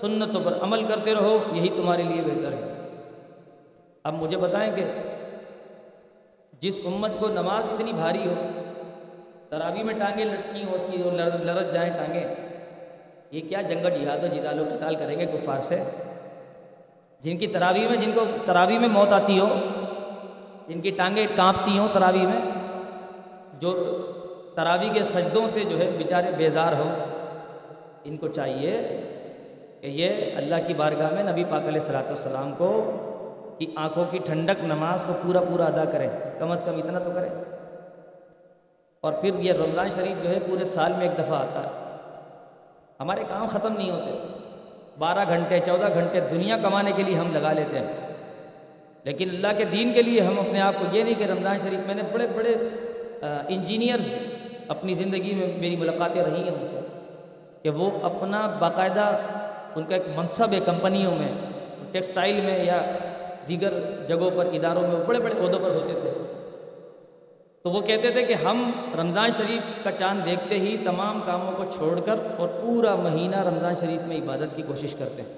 سنتوں 0.00 0.40
پر 0.44 0.54
عمل 0.62 0.84
کرتے 0.88 1.14
رہو، 1.14 1.38
یہی 1.52 1.68
تمہارے 1.76 2.02
لیے 2.02 2.22
بہتر 2.22 2.52
ہے۔ 2.52 2.70
اب 4.04 4.14
مجھے 4.14 4.36
بتائیں 4.36 4.70
کہ 4.76 4.84
جس 6.60 6.78
امت 6.86 7.18
کو 7.18 7.28
نماز 7.28 7.68
اتنی 7.72 7.92
بھاری 7.92 8.26
ہو 8.26 8.34
تراوی 9.48 9.82
میں 9.82 9.94
ٹانگیں 9.98 10.24
لٹکی 10.24 10.64
ہوں 10.64 10.74
اس 10.74 10.84
کی 10.90 10.96
لرز 10.96 11.40
لرز 11.44 11.72
جائیں 11.72 11.92
ٹانگیں، 11.92 12.34
یہ 13.30 13.40
کیا 13.48 13.60
جنگ 13.62 13.86
جہاد 13.86 14.24
و 14.24 14.26
جدال 14.26 14.60
و 14.60 14.64
قتال 14.70 14.94
کریں 14.94 15.18
گے 15.18 15.26
کفار 15.26 15.60
سے؟ 15.60 15.82
جن 17.22 17.36
کی 17.38 17.46
تراوی 17.46 17.86
میں، 17.88 17.96
جن 17.96 18.12
کو 18.14 18.24
تراوی 18.44 18.78
میں 18.78 18.88
موت 18.88 19.12
آتی 19.12 19.38
ہو، 19.40 19.48
جن 20.68 20.80
کی 20.80 20.90
ٹانگیں 20.90 21.26
کانپتی 21.36 21.78
ہوں 21.78 21.88
تراوی 21.92 22.26
میں، 22.26 22.40
جو 23.60 23.72
تراوی 24.54 24.88
کے 24.94 25.02
سجدوں 25.02 25.48
سے 25.48 25.60
جو 25.68 25.78
ہے 25.78 25.90
بیچارے 25.98 26.30
بیزار 26.36 26.72
ہوں۔ 26.72 26.92
ان 28.04 28.16
کو 28.16 28.28
چاہیے 28.28 28.72
کہ 29.80 29.86
یہ 29.86 30.08
اللہ 30.36 30.56
کی 30.66 30.74
بارگاہ 30.74 31.10
میں 31.10 31.32
نبی 31.32 31.44
پاک 31.44 31.60
علیہ 31.60 31.80
السلاۃ 31.80 32.02
والسلام 32.02 32.54
کو 32.58 32.92
کی 33.58 33.66
آنکھوں 33.76 34.04
کی 34.10 34.18
ٹھنڈک 34.18 34.64
نماز 34.64 35.04
کو 35.06 35.12
پورا 35.22 35.40
پورا 35.40 35.64
ادا 35.64 35.84
کرے، 35.84 36.08
کم 36.38 36.50
از 36.50 36.64
کم 36.64 36.76
اتنا 36.76 36.98
تو 36.98 37.10
کرے۔ 37.14 37.28
اور 39.00 39.12
پھر 39.12 39.30
یہ 39.38 39.52
رمضان 39.52 39.90
شریف 39.90 40.22
جو 40.22 40.28
ہے 40.28 40.38
پورے 40.46 40.64
سال 40.64 40.92
میں 40.92 41.08
ایک 41.08 41.18
دفعہ 41.18 41.38
آتا 41.38 41.62
ہے۔ 41.62 41.96
ہمارے 43.00 43.24
کام 43.28 43.46
ختم 43.46 43.72
نہیں 43.72 43.90
ہوتے۔ 43.90 44.26
بارہ 44.98 45.24
گھنٹے، 45.28 45.60
چودہ 45.66 45.88
گھنٹے 45.94 46.20
دنیا 46.20 46.56
کمانے 46.62 46.92
کے 46.92 47.02
لیے 47.02 47.14
ہم 47.14 47.32
لگا 47.32 47.52
لیتے 47.52 47.78
ہیں۔ 47.78 47.92
لیکن 49.04 49.30
اللہ 49.30 49.46
کے 49.56 49.64
دین 49.64 49.92
کے 49.92 50.02
لیے 50.02 50.20
ہم 50.20 50.38
اپنے 50.38 50.60
آپ 50.60 50.74
کو 50.78 50.96
یہ 50.96 51.02
نہیں 51.02 51.14
کہ 51.18 51.24
رمضان 51.24 51.58
شریف 51.58 51.86
میں 51.86 51.94
نے 51.94 52.02
بڑے 52.12 52.26
بڑے 52.34 52.54
انجینئرز 53.48 54.18
اپنی 54.72 54.94
زندگی 54.94 55.34
میں 55.34 55.46
میری 55.58 55.76
ملاقاتیں 55.76 56.22
رہی 56.22 56.42
ہیں 56.42 56.50
ان 56.50 56.66
سے، 56.66 56.80
کہ 57.62 57.70
وہ 57.70 57.90
اپنا 58.02 58.46
باقاعدہ 58.58 59.18
ان 59.76 59.84
کا 59.84 59.94
ایک 59.94 60.04
منصب 60.16 60.52
ہے 60.52 60.60
کمپنیوں 60.64 61.14
میں، 61.14 61.32
ٹیکسٹائل 61.92 62.40
میں 62.44 62.64
یا 62.64 62.82
دیگر 63.48 63.72
جگہوں 64.08 64.30
پر، 64.36 64.46
اداروں 64.52 64.82
میں، 64.82 64.90
وہ 64.90 65.04
بڑے 65.06 65.18
بڑے 65.18 65.34
عہدوں 65.40 65.58
پر 65.58 65.70
ہوتے 65.70 66.00
تھے۔ 66.00 66.10
تو 67.62 67.70
وہ 67.70 67.80
کہتے 67.80 68.10
تھے 68.10 68.22
کہ 68.22 68.32
ہم 68.32 68.70
رمضان 69.00 69.30
شریف 69.36 69.84
کا 69.84 69.92
چاند 69.92 70.24
دیکھتے 70.26 70.58
ہی 70.58 70.76
تمام 70.84 71.20
کاموں 71.26 71.52
کو 71.56 71.64
چھوڑ 71.70 72.00
کر 72.00 72.16
اور 72.36 72.48
پورا 72.48 72.94
مہینہ 72.94 73.36
رمضان 73.36 73.74
شریف 73.80 74.00
میں 74.02 74.16
عبادت 74.16 74.56
کی 74.56 74.62
کوشش 74.62 74.94
کرتے 74.94 75.22
ہیں۔ 75.22 75.32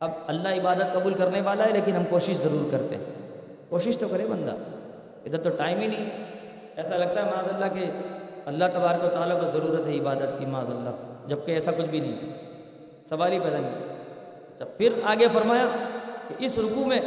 اب 0.00 0.10
اللہ 0.26 0.48
عبادت 0.48 0.92
قبول 0.92 1.14
کرنے 1.14 1.40
والا 1.40 1.64
ہے، 1.64 1.72
لیکن 1.72 1.96
ہم 1.96 2.04
کوشش 2.10 2.36
ضرور 2.36 2.70
کرتے 2.70 2.96
ہیں۔ 2.96 3.04
کوشش 3.68 3.98
تو 3.98 4.08
کرے 4.08 4.26
بندہ، 4.26 4.54
ادھر 5.24 5.40
تو 5.40 5.50
ٹائم 5.50 5.80
ہی 5.80 5.86
نہیں۔ 5.86 6.10
ایسا 6.78 6.96
لگتا 6.96 7.26
ہے 7.26 7.30
معاذ 7.30 7.48
اللہ 7.48 7.80
کہ 7.80 7.90
اللہ 8.46 8.64
تبارک 8.72 9.04
و 9.04 9.08
تعالیٰ 9.08 9.40
کو 9.40 9.46
ضرورت 9.46 9.86
ہے 9.86 9.98
عبادت 9.98 10.38
کی، 10.38 10.46
معاذ 10.46 10.70
اللہ۔ 10.70 10.90
جبکہ 11.26 11.52
ایسا 11.52 11.70
کچھ 11.70 11.86
بھی 11.86 12.00
نہیں۔ 12.00 12.16
سوال 13.06 13.32
ہی 13.32 13.40
پیدا 13.40 13.58
نہیں۔ 13.58 13.74
اچھا 14.54 14.64
پھر 14.64 14.92
آگے 15.04 15.26
فرمایا 15.32 15.66
کہ 16.28 16.34
اس 16.38 16.58
رکوع 16.58 16.84
میں 16.84 17.00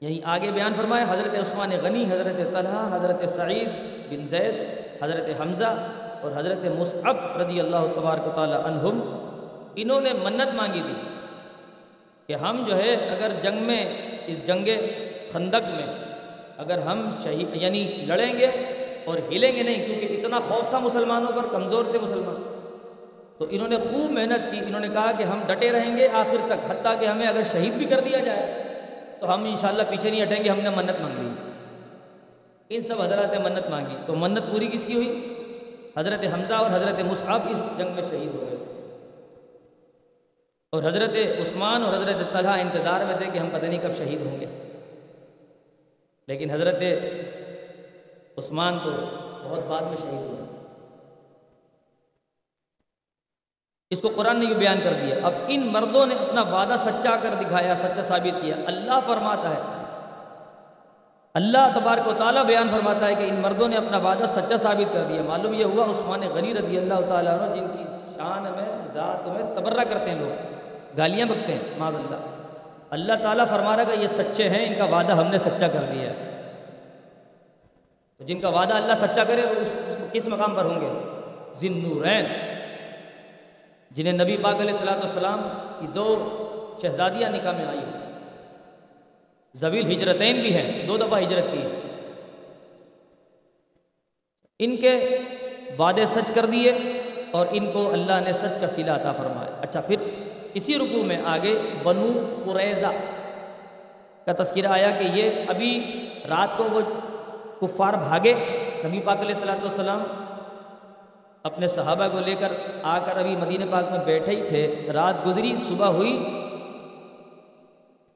یہی 0.00 0.20
آگے 0.24 0.50
بیان 0.50 0.72
فرمائے 0.76 1.04
حضرت 1.08 1.40
عثمان 1.40 1.70
غنی، 1.82 2.04
حضرت 2.04 2.52
طلحہ، 2.52 2.96
حضرت 2.96 3.28
سعید 3.28 3.68
بن 4.10 4.26
زید، 4.26 4.54
حضرت 5.02 5.40
حمزہ 5.40 5.86
اور 6.20 6.32
حضرت 6.36 6.66
مصعب 6.78 7.16
رضی 7.40 7.60
اللہ 7.60 7.86
تبارک 7.94 8.26
و 8.26 8.30
تعالیٰ 8.34 8.64
عنہم، 8.64 9.26
انہوں 9.74 10.00
نے 10.00 10.12
منت 10.22 10.54
مانگی 10.54 10.82
تھی 10.86 11.08
کہ 12.26 12.32
ہم 12.32 12.64
جو 12.66 12.76
ہے، 12.76 12.94
اگر 12.94 13.32
جنگ 13.40 13.62
میں، 13.62 13.96
اس 14.26 14.46
جنگ 14.46 14.68
خندق 15.32 15.68
میں 15.68 16.01
اگر 16.62 16.78
ہم 16.78 17.10
شہید 17.22 17.48
یعنی 17.52 17.84
لڑیں 18.06 18.38
گے 18.38 18.46
اور 19.04 19.18
ہلیں 19.32 19.56
گے 19.56 19.62
نہیں، 19.62 19.86
کیونکہ 19.86 20.20
اتنا 20.20 20.38
خوف 20.48 20.70
تھا 20.70 20.78
مسلمانوں 20.78 21.32
پر، 21.32 21.42
کمزور 21.52 21.84
تھے 21.90 21.98
مسلمان۔ 22.02 22.42
تو 23.38 23.46
انہوں 23.50 23.68
نے 23.68 23.76
خوب 23.76 24.10
محنت 24.10 24.52
کی، 24.52 24.58
انہوں 24.58 24.80
نے 24.80 24.88
کہا 24.88 25.12
کہ 25.18 25.22
ہم 25.22 25.40
ڈٹے 25.46 25.72
رہیں 25.72 25.96
گے 25.96 26.08
آخر 26.12 26.36
تک، 26.46 26.70
حتیٰ 26.70 27.00
کہ 27.00 27.06
ہمیں 27.06 27.26
اگر 27.26 27.40
شہید 27.52 27.72
بھی 27.72 27.86
کر 27.86 28.00
دیا 28.00 28.18
جائے، 28.18 28.62
تو 29.20 29.34
ہم 29.34 29.44
انشاءاللہ 29.44 29.82
پیچھے 29.90 30.10
نہیں 30.10 30.22
ہٹیں 30.22 30.44
گے، 30.44 30.48
ہم 30.48 30.60
نے 30.60 30.70
منت 30.70 31.00
مانگ 31.00 31.18
لی۔ 31.18 31.50
ان 32.76 32.82
سب 32.82 33.02
حضرات 33.02 33.32
نے 33.32 33.38
منت 33.38 33.70
مانگی۔ 33.70 33.96
تو 34.06 34.14
منت 34.14 34.42
پوری 34.52 34.66
کس 34.66 34.84
کی 34.84 34.94
ہوئی؟ 34.94 35.34
حضرت 35.96 36.24
حمزہ 36.34 36.54
اور 36.54 36.70
حضرت 36.70 37.00
مصعب 37.00 37.40
اس 37.50 37.70
جنگ 37.78 37.88
میں 37.94 38.02
شہید 38.10 38.34
ہو 38.34 38.44
گئے۔ 38.50 38.56
اور 40.72 40.82
حضرت 40.82 41.16
عثمان 41.40 41.82
اور 41.82 41.94
حضرت 41.94 42.32
طلحہ 42.32 42.60
انتظار 42.60 43.04
میں 43.04 43.16
تھے 43.16 43.26
کہ 43.32 43.38
ہم 43.38 43.48
پتہ 43.52 43.66
نہیں 43.66 43.80
کب 43.82 43.92
شہید 43.98 44.26
ہوں 44.26 44.40
گے۔ 44.40 44.71
لیکن 46.32 46.50
حضرت 46.50 46.82
عثمان 48.38 48.78
تو 48.82 48.90
بہت 49.44 49.66
بعد 49.68 49.82
میں 49.82 49.96
شہید 49.96 50.22
ہوئے۔ 50.28 50.40
اس 53.90 54.00
کو 54.00 54.08
قرآن 54.16 54.38
نے 54.40 54.46
یہ 54.46 54.54
بیان 54.54 54.78
کر 54.84 54.92
دیا۔ 55.02 55.16
اب 55.22 55.32
ان 55.48 55.66
مردوں 55.66 56.06
نے 56.06 56.14
اپنا 56.14 56.42
وعدہ 56.42 56.74
سچا 56.78 57.16
کر 57.22 57.34
دکھایا، 57.40 57.74
سچا 57.76 58.02
ثابت 58.02 58.42
کیا۔ 58.42 58.56
اللہ 58.66 58.98
فرماتا 59.06 59.50
ہے، 59.50 59.60
اللہ 61.34 61.70
تبارک 61.74 62.08
و 62.08 62.12
تعالیٰ 62.18 62.44
بیان 62.44 62.68
فرماتا 62.70 63.08
ہے 63.08 63.14
کہ 63.14 63.28
ان 63.28 63.40
مردوں 63.40 63.68
نے 63.68 63.76
اپنا 63.76 63.98
وعدہ 63.98 64.26
سچا 64.28 64.56
ثابت 64.56 64.92
کر 64.92 65.04
دیا۔ 65.08 65.22
معلوم 65.22 65.54
یہ 65.54 65.64
ہوا 65.64 65.84
عثمان 65.90 66.20
غنی 66.34 66.54
رضی 66.54 66.78
اللہ 66.78 67.08
تعالیٰ 67.08 67.40
عنہ، 67.40 67.54
جن 67.54 67.66
کی 67.76 67.84
شان 68.16 68.42
میں، 68.42 68.86
ذات 68.86 69.26
میں 69.26 69.44
تبرہ 69.56 69.84
کرتے 69.84 70.10
ہیں 70.10 70.20
لوگ، 70.20 70.34
گالیاں 70.98 71.26
بکتے 71.26 71.52
ہیں 71.52 71.78
معذ 71.78 71.94
اللہ۔ 71.94 72.31
اللہ 72.92 73.12
تعالیٰ 73.22 73.46
فرما 73.48 73.76
رہا 73.76 73.84
کہ 73.84 74.00
یہ 74.00 74.08
سچے 74.08 74.48
ہیں، 74.48 74.66
ان 74.66 74.74
کا 74.78 74.84
وعدہ 74.84 75.12
ہم 75.12 75.26
نے 75.26 75.38
سچا 75.38 75.68
کر 75.68 75.84
دیا 75.92 76.10
ہے۔ 76.10 76.30
جن 78.20 78.40
کا 78.40 78.48
وعدہ 78.48 78.74
اللہ 78.74 78.92
سچا 78.94 79.24
کرے، 79.24 79.42
وہ 79.42 80.06
کس 80.12 80.26
مقام 80.26 80.54
پر 80.54 80.64
ہوں 80.64 80.80
گے؟ 80.80 80.90
ذن 81.60 81.78
نورین 81.88 82.24
جنہیں 83.90 84.12
نبی 84.12 84.36
پاک 84.36 84.54
علیہ 84.54 84.72
السلاۃ 84.72 84.96
والسلام 84.96 85.40
کی 85.80 85.86
دو 85.86 86.06
شہزادیاں 86.82 87.30
نکاح 87.30 87.52
میں 87.52 87.66
آئی 87.66 87.80
زویل 89.54 89.92
ہجرتین 89.92 90.40
بھی 90.40 90.54
ہیں، 90.54 90.86
دو 90.86 90.96
دفعہ 90.96 91.20
ہجرت 91.22 91.52
کی۔ 91.52 91.62
ان 94.58 94.76
کے 94.76 95.18
وعدے 95.78 96.06
سچ 96.06 96.30
کر 96.34 96.46
دیے 96.46 96.72
اور 97.30 97.46
ان 97.50 97.72
کو 97.72 97.92
اللہ 97.92 98.20
نے 98.24 98.32
سچ 98.32 98.60
کا 98.60 98.68
سیلا 98.68 98.96
عطا 98.96 99.12
فرمایا۔ 99.12 99.56
اچھا 99.60 99.80
پھر 99.80 99.96
اسی 100.54 100.78
رکوع 100.78 101.02
میں 101.02 101.22
آگے 101.24 101.54
بنو 101.82 102.12
قریضہ 102.44 102.86
کا 104.26 104.32
تذکرہ 104.38 104.66
آیا 104.66 104.90
کہ 104.98 105.04
یہ 105.04 105.30
ابھی 105.48 105.72
رات 106.28 106.56
کو 106.56 106.64
وہ 106.64 106.80
کفار 107.60 107.92
بھاگے۔ 107.92 108.34
نبی 108.84 109.00
پاک 109.04 109.18
علیہ 109.18 109.34
السلاۃ 109.34 109.62
والسلام 109.62 110.02
اپنے 111.42 111.66
صحابہ 111.66 112.08
کو 112.12 112.18
لے 112.18 112.34
کر 112.40 112.52
آ 112.82 112.98
کر 112.98 113.16
ابھی 113.16 113.36
مدینہ 113.36 113.64
پاک 113.70 113.90
میں 113.90 113.98
بیٹھے 114.04 114.36
ہی 114.36 114.46
تھے۔ 114.46 114.88
رات 114.94 115.26
گزری، 115.26 115.56
صبح 115.56 115.86
ہوئی۔ 115.86 116.16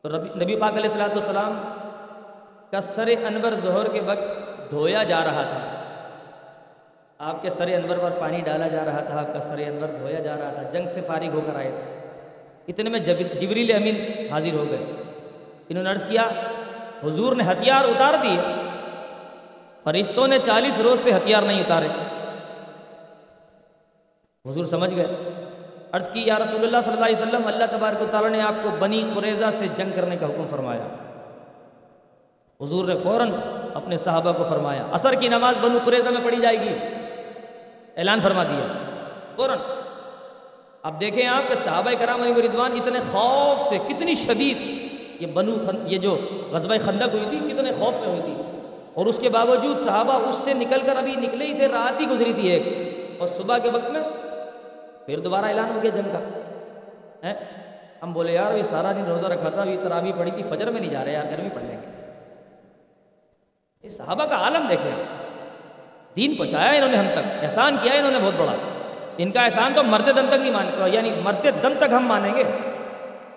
تو 0.03 0.09
نبی 0.19 0.57
پاک 0.57 0.73
علیہ 0.73 0.91
السلاۃ 0.91 1.15
والسلام 1.15 1.59
کا 2.71 2.81
سر 2.81 3.09
انور 3.09 3.55
ظہر 3.55 3.89
کے 3.93 4.01
وقت 4.01 4.71
دھویا 4.71 5.03
جا 5.03 5.21
رہا 5.25 5.43
تھا۔ 5.43 5.61
آپ 7.19 7.43
کے 7.43 7.51
سر 7.51 7.67
انور 7.67 7.97
پر 8.03 8.11
پانی 8.21 8.41
ڈالا 8.41 8.69
جا 8.69 8.85
رہا 8.85 9.01
تھا، 9.01 9.19
آپ 9.19 9.33
کا 9.33 9.41
سر 9.41 9.59
انور 9.59 9.89
دھویا 9.89 10.21
جا 10.21 10.37
رہا 10.37 10.51
تھا۔ 10.51 10.63
جنگ 10.63 10.87
سے 10.95 11.01
فارغ 11.01 11.35
ہو 11.35 11.41
کر 11.47 11.57
آئے 11.57 11.71
تھے۔ 11.71 11.96
اتنے 12.69 12.91
میں 12.91 13.01
جبریل 13.41 13.75
امین 13.75 14.05
حاضر 14.31 14.53
ہو 14.53 14.65
گئے۔ 14.71 15.03
انہوں 15.69 15.85
نے 15.85 15.91
عرض 15.91 16.07
کیا، 16.07 16.23
حضور 17.05 17.37
نے 17.37 17.45
ہتھیار 17.45 17.85
اتار 17.85 18.15
دیے۔ 18.23 18.41
فرشتوں 19.85 20.29
نے 20.29 20.39
چالیس 20.45 20.79
روز 20.79 21.01
سے 21.01 21.13
ہتھیار 21.13 21.43
نہیں 21.43 21.61
اتارے۔ 21.61 21.89
حضور 24.49 24.65
سمجھ 24.65 24.95
گئے۔ 24.95 25.07
عرض 25.93 26.09
کی، 26.09 26.23
یا 26.27 26.39
رسول 26.39 26.63
اللہ 26.63 26.77
صلی 26.85 26.93
اللہ 26.93 27.05
علیہ 27.05 27.17
وسلم، 27.17 27.47
اللہ 27.47 27.65
تبارک 27.71 28.03
و 28.03 28.07
تعالیٰ 28.11 28.31
نے 28.31 28.41
آپ 28.41 28.55
کو 28.63 28.71
بنی 28.79 29.11
قریضہ 29.15 29.45
سے 29.53 29.67
جنگ 29.77 29.91
کرنے 29.97 30.17
کا 30.17 30.27
حکم 30.27 30.47
فرمایا۔ 30.51 30.87
حضور 32.61 32.89
نے 32.89 32.95
فوراً 33.03 33.31
اپنے 33.75 33.97
صحابہ 33.97 34.33
کو 34.33 34.45
فرمایا، 34.45 34.87
اثر 34.93 35.13
کی 35.13 35.29
نماز 35.29 35.59
بنو 35.61 35.79
قریضہ 35.85 36.11
میں 36.11 36.21
پڑھی 36.25 36.41
جائے 36.41 36.61
گی۔ 36.61 36.79
اعلان 37.97 38.21
فرما 38.21 38.43
دیا۔ 38.43 38.73
فوراً۔ 39.37 39.59
اب 40.87 41.01
دیکھیں 41.01 41.27
آپ 41.27 41.49
کہ 41.49 41.55
صحابہ 41.55 41.91
کرام 41.99 42.23
علی 42.23 42.33
مردوان 42.33 42.73
اتنے 42.73 42.99
خوف 43.13 43.69
سے، 43.69 43.79
کتنی 43.89 44.15
شدید۔ 44.15 44.59
یہ 45.23 45.27
بنو 45.27 45.55
خند 45.67 45.93
یہ 45.93 45.99
جو 45.99 46.19
غزبۂ 46.51 46.77
خندق 46.85 47.15
ہوئی 47.15 47.25
تھی، 47.31 47.39
کتنے 47.49 47.73
خوف 47.79 47.95
میں 47.95 48.09
ہوئی 48.09 48.23
تھی۔ 48.23 48.35
اور 48.95 49.07
اس 49.07 49.19
کے 49.19 49.29
باوجود 49.29 49.81
صحابہ 49.81 50.13
اس 50.13 50.35
سے 50.35 50.55
نکل 50.55 50.79
کر 50.87 50.97
ابھی 50.97 51.13
نکلے 51.17 51.47
ہی 51.47 51.55
تھے، 51.55 51.69
رات 51.69 52.01
ہی 52.01 52.07
گزری 52.11 52.33
تھی 52.33 52.49
ایک۔ 52.49 52.63
اور 53.19 53.29
صبح 53.29 53.59
کے 53.59 53.71
وقت 53.71 53.91
میں 53.91 54.01
پھر 55.07 55.19
دوبارہ 55.19 55.45
اعلان 55.45 55.77
ہو 55.77 55.83
گیا 55.83 55.91
جنگ 55.91 56.09
کا۔ 56.13 56.21
ہم 58.03 58.13
بولے، 58.13 58.33
یار 58.33 58.47
ابھی 58.47 58.63
سارا 58.63 58.93
دن 58.93 59.05
روزہ 59.05 59.27
رکھا 59.27 59.49
تھا 59.49 59.63
ابھی 59.63 59.77
ترابی 59.83 60.13
پڑی 60.19 60.31
تھی، 60.31 60.43
فجر 60.51 60.71
میں 60.71 60.81
نہیں 60.81 60.91
جا 60.91 61.05
رہے 61.05 61.13
یار، 61.13 61.33
گرمی 61.33 61.49
پڑ 61.55 61.61
لیں 61.61 61.77
گے 61.77 62.13
اس 63.83 63.97
صحابہ 63.97 64.25
کا 64.25 64.37
عالم 64.37 64.67
دیکھیں 64.69 65.03
دین 66.17 66.35
پہنچایا 66.35 66.71
انہوں 66.71 66.91
نے 66.91 66.97
ہم 66.97 67.07
تک، 67.13 67.45
احسان 67.45 67.77
کیا 67.83 67.93
انہوں 67.93 68.11
نے 68.11 68.19
بہت 68.23 68.35
بڑا۔ 68.37 68.53
ان 69.19 69.31
کا 69.31 69.45
احسان 69.45 69.73
تو 69.75 69.83
مرتے 69.83 70.13
دم 70.13 70.27
تک 70.31 70.41
نہیں 70.41 70.51
مان 70.51 70.95
یعنی 70.95 71.11
مرتے 71.23 71.51
دم 71.63 71.73
تک 71.79 71.93
ہم 71.93 72.07
مانیں 72.07 72.35
گے 72.37 72.45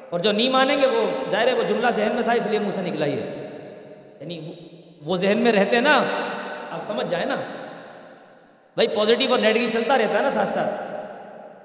اور 0.10 0.20
جو 0.20 0.32
نہیں 0.32 0.50
مانیں 0.50 0.76
گے 0.78 0.88
وہ 0.88 1.06
ظاہر 1.32 1.48
ہے 1.48 1.54
وہ 1.54 1.64
جملہ 1.64 1.88
ذہن 1.96 2.16
میں 2.16 2.24
تھا 2.24 2.34
اس 2.34 2.46
لیے 2.46 2.60
منہ 2.60 2.76
سے 2.76 2.82
نکلا 2.82 3.06
ہی 3.06 3.12
ہے 3.12 3.48
یعنی 4.20 4.40
وہ 5.06 5.16
ذہن 5.16 5.38
میں 5.38 5.52
رہتے 5.52 5.76
ہیں 5.76 5.84
نا 5.84 5.96
آپ 6.72 6.86
سمجھ 6.88 7.08
جائیں 7.10 7.26
نا 7.26 7.36
بھائی 8.78 8.88
پازیٹیو 8.88 9.32
اور 9.32 9.40
نیگیٹو 9.40 9.72
چلتا 9.72 9.98
رہتا 9.98 10.18
ہے 10.18 10.24
نا 10.24 10.32
ساتھ 10.32 10.50
ساتھ 10.50 10.88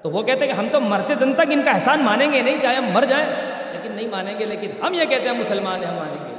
تو 0.03 0.09
وہ 0.09 0.21
کہتے 0.21 0.45
ہیں 0.45 0.53
کہ 0.53 0.57
ہم 0.57 0.67
تو 0.71 0.81
مرتے 0.81 1.15
دن 1.15 1.33
تک 1.33 1.51
ان 1.51 1.61
کا 1.65 1.71
احسان 1.71 2.03
مانیں 2.03 2.31
گے 2.33 2.41
نہیں 2.41 2.61
چاہے 2.61 2.75
ہم 2.75 2.89
مر 2.93 3.05
جائیں 3.05 3.25
لیکن 3.73 3.91
نہیں 3.91 4.07
مانیں 4.07 4.39
گے 4.39 4.45
لیکن 4.45 4.71
ہم 4.83 4.93
یہ 4.93 5.05
کہتے 5.05 5.29
ہیں 5.29 5.37
مسلمان 5.39 5.83
ہیں 5.83 5.89
ہم 5.91 5.95
مانیں 5.95 6.29
گے 6.29 6.33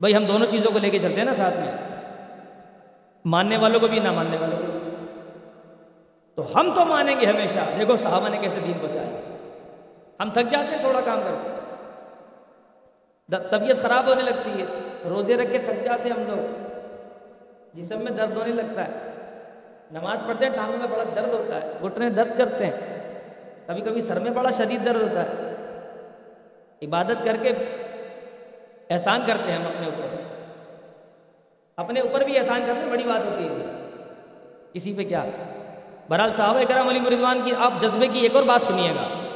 بھائی 0.00 0.16
ہم 0.16 0.24
دونوں 0.24 0.46
چیزوں 0.46 0.70
کو 0.70 0.78
لے 0.78 0.90
کے 0.90 0.98
چلتے 0.98 1.16
ہیں 1.16 1.24
نا 1.24 1.34
ساتھ 1.34 1.58
میں 1.60 1.72
ماننے 3.24 3.56
والوں 3.56 3.80
کو 3.80 3.88
بھی 3.88 3.98
نہ 3.98 4.12
ماننے 4.12 4.36
والوں 4.36 4.56
کو 4.56 4.75
تو 6.36 6.60
ہم 6.60 6.70
تو 6.74 6.84
مانیں 6.84 7.20
گے 7.20 7.26
ہمیشہ۔ 7.26 7.58
دیکھو 7.78 7.96
صحابہ 7.96 8.28
نے 8.28 8.38
کیسے 8.38 8.60
دین 8.66 8.78
پہنچایا 8.80 9.20
ہم 10.20 10.30
تھک 10.30 10.50
جاتے 10.50 10.74
ہیں، 10.74 10.80
تھوڑا 10.80 11.00
کام 11.00 11.20
کر 11.24 11.34
کے 11.42 11.56
طبیعت 13.50 13.76
خراب 13.82 14.06
ہونے 14.08 14.22
لگتی 14.22 14.50
ہے۔ 14.50 14.66
روزے 15.08 15.36
رکھ 15.36 15.52
کے 15.52 15.58
تھک 15.58 15.84
جاتے 15.84 16.08
ہیں 16.08 16.16
ہم 16.16 16.22
لوگ۔ 16.28 16.72
جی 17.74 17.82
جسم 17.82 17.98
میں 17.98 18.12
درد 18.12 18.36
ہونے 18.36 18.52
لگتا 18.52 18.84
ہے۔ 18.84 18.92
نماز 19.92 20.22
پڑھتے 20.26 20.46
ہیں، 20.46 20.52
ٹانگوں 20.52 20.76
میں 20.76 20.86
بڑا 20.86 21.04
درد 21.16 21.34
ہوتا 21.34 21.62
ہے، 21.62 21.72
گھٹنے 21.82 22.10
درد 22.10 22.38
کرتے 22.38 22.66
ہیں۔ 22.66 23.08
کبھی 23.66 23.80
کبھی 23.80 24.00
سر 24.00 24.18
میں 24.18 24.30
بڑا 24.30 24.50
شدید 24.50 24.84
درد 24.84 25.02
ہوتا 25.02 25.22
ہے۔ 25.22 25.54
عبادت 26.82 27.24
کر 27.24 27.36
کے 27.42 27.48
احسان 28.90 29.20
کرتے 29.26 29.52
ہیں 29.52 29.58
ہم 29.58 29.66
اپنے 29.66 29.86
اوپر۔ 29.86 30.22
اپنے 31.76 32.00
اوپر 32.00 32.20
بھی 32.20 32.38
احسان 32.38 32.60
کرنے 32.66 32.90
بڑی 32.90 33.04
بات 33.04 33.26
ہوتی 33.26 33.48
ہے۔ 33.48 33.88
کسی 34.72 34.92
پہ 34.92 35.02
کیا؟ 35.02 35.24
برحال 36.08 36.32
صحابہ 36.32 36.60
کرام 36.68 36.88
علی 36.88 37.00
مردوان 37.00 37.40
کی 37.44 37.52
آپ 37.58 37.72
جذبے 37.80 38.06
کی 38.06 38.18
ایک 38.18 38.34
اور 38.34 38.42
بات 38.42 38.62
سنیے 38.62 38.90
گا۔ 38.90 39.28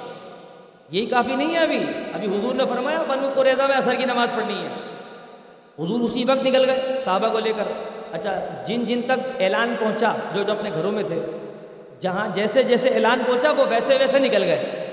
یہی 0.91 1.07
کافی 1.07 1.37
نہیں 1.37 1.55
ہے 1.55 1.59
ابھی۔ 1.59 1.79
ابھی 2.15 2.39
حضور 2.39 2.55
نے 2.55 2.65
فرمایا 2.69 3.03
بنو 3.09 3.31
کو 3.35 3.45
ریزا 3.45 3.67
میں 3.67 3.77
اثر 3.77 3.95
کی 3.95 4.05
نماز 4.05 4.33
پڑھنی 4.37 4.67
ہے۔ 4.67 4.69
حضور 5.79 6.01
اسی 6.01 6.25
وقت 6.25 6.45
نکل 6.45 6.71
گئے 6.71 6.99
صحابہ 7.05 7.29
کو 7.29 7.39
لے 7.39 7.53
کر۔ 7.57 7.65
اچھا 8.13 8.63
جن 8.67 8.85
جن 8.85 9.03
تک 9.03 9.29
اعلان 9.39 9.75
پہنچا، 9.81 10.13
جو 10.35 10.43
جو 10.43 10.53
اپنے 10.53 10.71
گھروں 10.75 10.93
میں 10.93 11.03
تھے، 11.03 11.27
جہاں 12.01 12.29
جیسے 12.29 12.63
جیسے 12.63 12.89
اعلان 12.89 13.19
پہنچا، 13.27 13.51
وہ 13.51 13.65
ویسے 13.69 13.97
ویسے 14.01 14.19
نکل 14.19 14.43
گئے۔ 14.43 14.87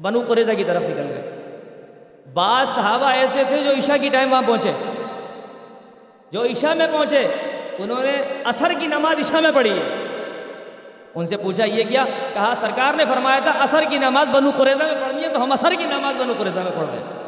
بنو 0.00 0.20
قریضہ 0.28 0.52
کی 0.52 0.64
طرف 0.64 0.82
نکل 0.82 1.06
گئے۔ 1.08 1.30
بعض 2.34 2.68
صحابہ 2.68 3.06
ایسے 3.06 3.42
تھے 3.48 3.64
جو 3.64 3.70
عشاء 3.70 3.96
کی 4.00 4.08
ٹائم 4.08 4.32
وہاں 4.32 4.42
پہنچے۔ 4.46 4.72
جو 6.30 6.42
عشاء 6.42 6.74
میں 6.74 6.86
پہنچے، 6.92 7.28
انہوں 7.78 8.02
نے 8.02 8.42
اثر 8.44 8.72
کی 8.78 8.86
نماز 8.86 9.20
عشاء 9.20 9.40
میں 9.40 9.50
پڑھی 9.54 9.70
ہے۔ 9.70 9.99
ان 11.14 11.26
سے 11.26 11.36
پوچھا، 11.36 11.64
یہ 11.64 11.84
کیا؟ 11.88 12.04
کہا، 12.34 12.52
سرکار 12.56 12.94
نے 12.94 13.04
فرمایا 13.04 13.38
تھا، 13.38 13.50
اثر 13.50 13.82
کی 13.88 13.98
نماز 13.98 14.30
بنو 14.30 14.50
قریضہ 14.56 14.84
میں 14.84 14.94
پڑھنی 15.00 15.22
ہے، 15.22 15.28
تو 15.28 15.42
ہم 15.42 15.52
اثر 15.52 15.74
کی 15.78 15.84
نماز 15.84 16.16
بنو 16.16 16.32
قریضہ 16.38 16.60
میں 16.60 16.72
پڑھ 16.76 16.86
رہے 16.90 16.98
ہیں۔ 16.98 17.20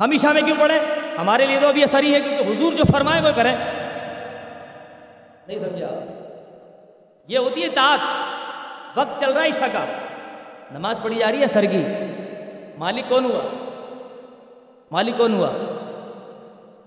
ہم 0.00 0.10
عشاء 0.10 0.32
میں 0.32 0.42
کیوں 0.42 0.56
پڑھیں؟ 0.60 0.78
ہمارے 1.18 1.46
لیے 1.46 1.58
تو 1.60 1.68
ابھی 1.68 1.84
اثر 1.84 2.02
ہی 2.02 2.14
ہے، 2.14 2.20
کیونکہ 2.20 2.42
حضور 2.42 2.72
جو 2.72 2.82
فرمائے 2.92 3.20
وہ 3.22 3.28
کریں۔ 3.36 3.56
نہیں 5.48 5.58
سمجھا 5.58 5.86
یہ 7.28 7.38
ہوتی 7.38 7.62
ہے 7.62 7.68
طاق 7.68 7.98
وقت 8.98 9.20
چل 9.20 9.32
رہا 9.32 9.42
ہے 9.42 9.48
عشاء 9.48 9.66
کا۔ 9.72 9.84
نماز 10.70 11.00
پڑھی 11.02 11.16
جا 11.16 11.32
رہی 11.32 11.40
ہے 11.40 11.46
سر 11.46 11.64
کی۔ 11.64 11.82
مالک 12.78 13.04
کون 13.08 13.24
ہوا؟ 13.24 13.40
مالک 14.90 15.18
کون 15.18 15.34
ہوا؟ 15.34 15.48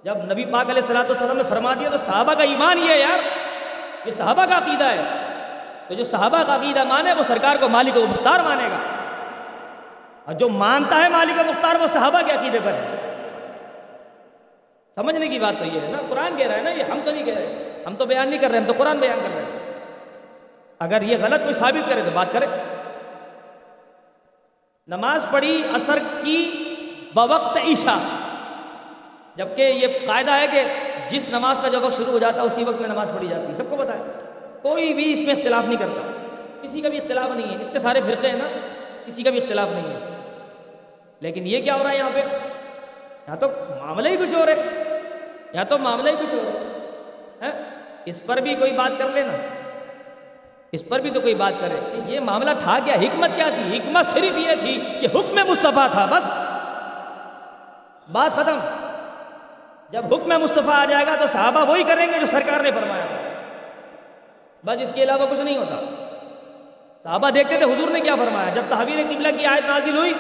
جب 0.03 0.17
نبی 0.31 0.45
پاک 0.45 0.69
علیہ 0.69 0.81
السلاۃ 0.81 1.03
والسلام 1.03 1.37
نے 1.37 1.43
فرما 1.43 1.73
دیا 1.73 1.89
تو 1.89 1.97
صحابہ 1.97 2.33
کا 2.33 2.43
ایمان 2.43 2.79
یہ 2.79 2.89
ہے 2.89 2.99
یار، 2.99 3.19
یہ 4.05 4.11
صحابہ 4.11 4.45
کا 4.45 4.57
عقیدہ 4.57 4.85
ہے۔ 4.85 5.24
تو 5.87 5.93
جو 5.93 6.03
صحابہ 6.03 6.43
کا 6.47 6.55
عقیدہ 6.55 6.83
مانے 6.83 7.13
وہ 7.13 7.23
سرکار 7.27 7.55
کو 7.59 7.69
مالک 7.69 7.97
و 7.97 8.07
مختار 8.07 8.39
مانے 8.39 8.63
گا۔ 8.63 8.77
اور 10.25 10.33
جو 10.33 10.49
مانتا 10.49 11.03
ہے 11.03 11.09
مالک 11.09 11.39
و 11.39 11.43
مختار 11.43 11.75
وہ 11.75 11.87
صحابہ 11.87 12.21
کے 12.25 12.31
عقیدے 12.31 12.59
پر 12.63 12.71
ہے۔ 12.71 13.01
سمجھنے 14.95 15.27
کی 15.27 15.39
بات 15.39 15.59
تو 15.59 15.65
یہ 15.65 15.79
ہے 15.81 15.91
نا، 15.91 15.97
قرآن 16.09 16.37
کہہ 16.37 16.47
رہا 16.47 16.55
ہے 16.55 16.61
نا، 16.61 16.69
یہ 16.69 16.83
ہم 16.83 16.99
تو 17.03 17.11
نہیں 17.11 17.23
کہہ 17.23 17.33
رہے۔ 17.33 17.83
ہم 17.87 17.95
تو 17.95 18.05
بیان 18.05 18.29
نہیں 18.29 18.39
کر 18.39 18.49
رہے، 18.49 18.57
ہم 18.57 18.63
تو 18.67 18.73
قرآن 18.77 18.97
بیان 18.97 19.19
کر 19.23 19.35
رہے 19.35 19.41
ہیں۔ 19.41 19.59
اگر 20.79 21.01
یہ 21.01 21.17
غلط 21.21 21.39
کوئی 21.39 21.53
ثابت 21.53 21.89
کرے 21.89 22.01
تو 22.01 22.11
بات 22.13 22.27
کرے۔ 22.31 22.45
نماز 24.87 25.25
پڑھی 25.31 25.63
اثر 25.73 25.99
کی 26.23 26.51
بوقت 27.13 27.57
عشاء، 27.57 27.99
جبکہ 29.35 29.61
یہ 29.61 29.87
قاعدہ 30.05 30.31
ہے 30.31 30.47
کہ 30.47 30.63
جس 31.09 31.29
نماز 31.29 31.61
کا 31.61 31.67
جو 31.67 31.79
وقت 31.81 31.97
شروع 31.97 32.11
ہو 32.11 32.19
جاتا 32.19 32.41
ہے، 32.41 32.45
اسی 32.45 32.63
وقت 32.63 32.81
میں 32.81 32.89
نماز 32.89 33.11
پڑھی 33.15 33.27
جاتی 33.27 33.47
ہے۔ 33.47 33.53
سب 33.53 33.69
کو 33.69 33.75
پتہ 33.75 33.91
ہے۔ 33.91 34.24
کوئی 34.69 34.93
بھی 34.93 35.11
اس 35.11 35.19
میں 35.19 35.33
اختلاف 35.33 35.65
نہیں 35.65 35.79
کرتا۔ 35.79 36.11
کسی 36.61 36.81
کا 36.81 36.89
بھی 36.89 36.97
اختلاف 36.97 37.29
نہیں 37.35 37.59
ہے۔ 37.59 37.63
اتنے 37.63 37.79
سارے 37.79 38.01
فرقے 38.01 38.29
ہیں 38.29 38.37
نا، 38.37 38.47
کسی 39.05 39.23
کا 39.23 39.29
بھی 39.29 39.41
اختلاف 39.41 39.67
نہیں 39.71 39.93
ہے۔ 39.93 40.17
لیکن 41.19 41.47
یہ 41.47 41.61
کیا 41.61 41.75
ہو 41.75 41.83
رہا 41.83 41.91
ہے 41.91 41.97
یہاں 41.97 42.09
پہ؟ 42.13 42.19
یہاں 43.27 43.35
تو 43.35 43.47
معاملہ 43.49 44.09
ہی 44.09 44.17
کچھ 44.17 44.35
اور 44.35 44.47
ہے۔ 44.47 44.83
یہاں 45.53 45.65
تو 45.65 45.77
معاملہ 45.77 46.09
ہی 46.09 46.15
کچھ 46.19 46.35
اور 46.35 46.43
ہے۔ 46.43 46.87
ہاں؟ 47.41 47.51
اس 48.05 48.25
پر 48.25 48.37
بھی 48.37 48.55
کوئی 48.55 48.71
بات 48.71 48.91
کر 48.97 49.09
لینا۔ 49.09 49.31
اس 50.71 50.87
پر 50.87 50.99
بھی 50.99 51.09
تو 51.09 51.21
کوئی 51.21 51.35
بات 51.35 51.53
کرے۔ 51.59 51.75
کہ 51.91 52.11
یہ 52.11 52.19
معاملہ 52.19 52.51
تھا 52.59 52.79
کیا؟ 52.85 52.95
حکمت 52.95 53.29
کیا 53.35 53.49
تھی؟ 53.49 53.77
حکمت 53.77 54.05
صرف 54.05 54.37
یہ 54.37 54.55
تھی 54.59 54.81
کہ 55.01 55.07
حکم 55.17 55.35
مصطفیٰ 55.35 55.91
تھا 55.91 56.05
بس۔ 56.05 56.37
بات 58.11 58.35
ختم۔ 58.35 58.59
جب 59.89 60.05
حکم 60.05 60.29
مصطفیٰ 60.29 60.73
آ 60.73 60.85
جائے 60.85 61.07
گا 61.07 61.15
تو 61.19 61.27
صحابہ 61.27 61.69
وہی 61.69 61.83
کریں 61.83 62.07
گے 62.13 62.19
جو 62.19 62.25
سرکار 62.25 62.59
نے 62.59 62.71
فرمایا۔ 62.71 63.24
بس 64.65 64.81
اس 64.81 64.91
کے 64.95 65.03
علاوہ 65.03 65.25
کچھ 65.29 65.39
نہیں 65.39 65.57
ہوتا۔ 65.57 65.75
صحابہ 67.03 67.29
دیکھتے 67.29 67.57
تھے 67.57 67.65
حضور 67.65 67.91
نے 67.91 67.99
کیا 67.99 68.15
فرمایا؟ 68.15 68.49
جب 68.53 68.61
تحویل 68.69 69.03
قبلہ 69.09 69.27
کی 69.39 69.45
آیت 69.45 69.69
نازل 69.69 69.97
ہوئی 69.97 70.13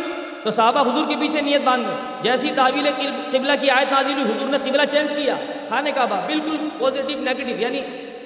تو 0.43 0.51
صحابہ 0.51 0.81
حضور 0.81 1.07
کے 1.07 1.15
پیچھے 1.19 1.41
نیت 1.41 1.61
باندھ 1.63 1.87
گئے 1.87 1.95
جیسی 2.21 2.49
تحویل 2.55 2.89
قبلہ 3.31 3.51
کی 3.61 3.69
آیت 3.69 3.91
نازل 3.91 4.11
ہوئی، 4.11 4.23
حضور 4.23 4.49
نے 4.49 4.57
قبلہ 4.57 4.81
چینج 4.91 5.13
کیا۔ 5.13 5.35
خانہ 5.69 5.89
کعبہ 5.95 6.15
بالکل 6.27 6.69
پازیٹیو 6.79 7.17
نیگیٹو 7.19 7.61
یعنی 7.61 7.81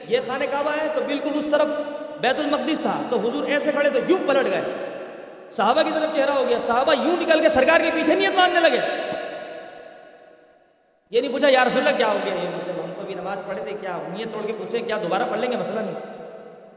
یہ 0.08 0.20
خانہ 0.28 0.44
کعبہ 0.52 0.72
ہے 0.82 0.88
تو 0.94 1.02
بالکل 1.08 1.30
اس 1.34 1.48
طرف 1.52 1.68
بیت 2.22 2.40
المقدس 2.40 2.80
تھا۔ 2.80 3.02
تو 3.10 3.18
حضور 3.18 3.48
ایسے 3.48 3.72
کھڑے 3.72 3.90
تو 3.90 4.00
یوں 4.08 4.20
پلٹ 4.28 4.46
گئے۔ 4.46 4.62
صحابہ 5.52 5.82
کی 5.82 5.92
طرف 5.94 6.16
چہرہ 6.16 6.32
ہو 6.32 6.46
گیا۔ 6.50 6.60
صحابہ 6.60 6.94
یوں 6.94 7.16
نکل 7.22 7.42
کے 7.42 7.50
سرکار 7.50 7.80
کے 7.80 7.90
پیچھے 7.94 8.16
نیت 8.16 8.36
باندھنے 8.36 8.70
لگے۔ 8.70 8.80
یہ 11.12 11.22
نہیں 11.22 11.32
پوچھا، 11.32 11.48
یا 11.50 11.66
رسول 11.66 11.88
اللہ، 11.88 11.98
کیا 11.98 12.08
ہو 12.08 12.18
گیا؟ 12.26 12.34
یہ 12.34 12.50
مطلب 12.50 12.84
ہم 12.84 12.92
تو 12.96 13.02
بھی 13.02 13.14
نماز 13.14 13.42
پڑھے 13.48 13.62
تھے، 13.64 13.72
کیا 13.82 13.98
نیت 14.18 14.34
توڑ 14.34 14.46
کے 14.46 14.54
پوچھے، 14.54 14.80
کیا 14.80 14.98
دوبارہ 15.04 15.24
پڑھ 15.30 15.40
لیں 15.40 15.52
گے 15.52 15.58
مسئلہ 15.58 15.80
نہیں؟ 15.80 15.96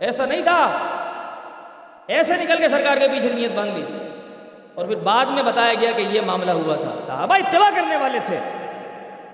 ایسا 0.00 0.26
نہیں 0.26 0.42
تھا۔ 0.42 0.78
ایسے 2.06 2.36
نکل 2.36 2.56
کے 2.56 2.68
سرکار 2.68 2.96
کے 2.96 3.08
پیچھے 3.08 3.32
نیت 3.32 3.50
باندھ 3.54 3.80
لی۔ 3.80 4.08
اور 4.74 4.86
پھر 4.86 4.94
بعد 4.94 5.26
میں 5.26 5.42
بتایا 5.42 5.74
گیا 5.80 5.90
کہ 5.96 6.02
یہ 6.02 6.20
معاملہ 6.20 6.50
ہوا 6.50 6.76
تھا۔ 6.76 6.90
صحابہ 7.06 7.34
اتباع 7.34 7.70
کرنے 7.76 7.96
والے 7.96 8.18
تھے۔ 8.24 8.38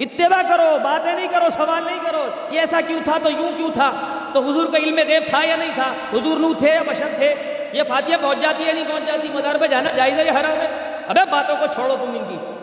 اتباع 0.01 0.43
کرو، 0.49 0.79
باتیں 0.83 1.15
نہیں 1.15 1.29
کرو، 1.29 1.45
سوال 1.51 1.85
نہیں 1.85 1.99
کرو۔ 2.05 2.25
یہ 2.51 2.61
ایسا 2.61 2.81
کیوں 2.87 3.01
تھا؟ 3.05 3.19
تو 3.23 3.31
یوں 3.31 3.51
کیوں 3.57 3.71
تھا؟ 3.75 3.93
تو 4.33 4.41
حضور 4.41 4.67
کا 4.67 4.79
علم 4.79 4.99
غیب 5.09 5.23
تھا 5.27 5.45
یا 5.45 5.57
نہیں 5.57 5.73
تھا؟ 5.75 5.93
حضور 6.13 6.37
نو 6.37 6.55
تھے 6.55 6.71
یا 6.71 6.83
بشر 6.87 7.09
تھے؟ 7.17 7.35
یہ 7.73 7.83
فاتحہ 7.83 8.17
پہنچ 8.21 8.39
جاتی 8.41 8.65
ہے 8.67 8.73
نہیں 8.73 8.85
پہنچ 8.89 9.07
جاتی؟ 9.07 9.29
مدار 9.33 9.55
پہ 9.61 9.67
جانا 9.67 9.91
جائز 9.91 10.19
ہے 10.19 10.25
یا 10.25 10.33
حرام 10.33 10.61
ہے؟ 10.61 10.99
ابے 11.09 11.21
باتوں 11.31 11.57
کو 11.61 11.67
چھوڑو 11.75 11.97
تم 11.97 12.19
ان 12.21 12.25
کی۔ 12.29 12.58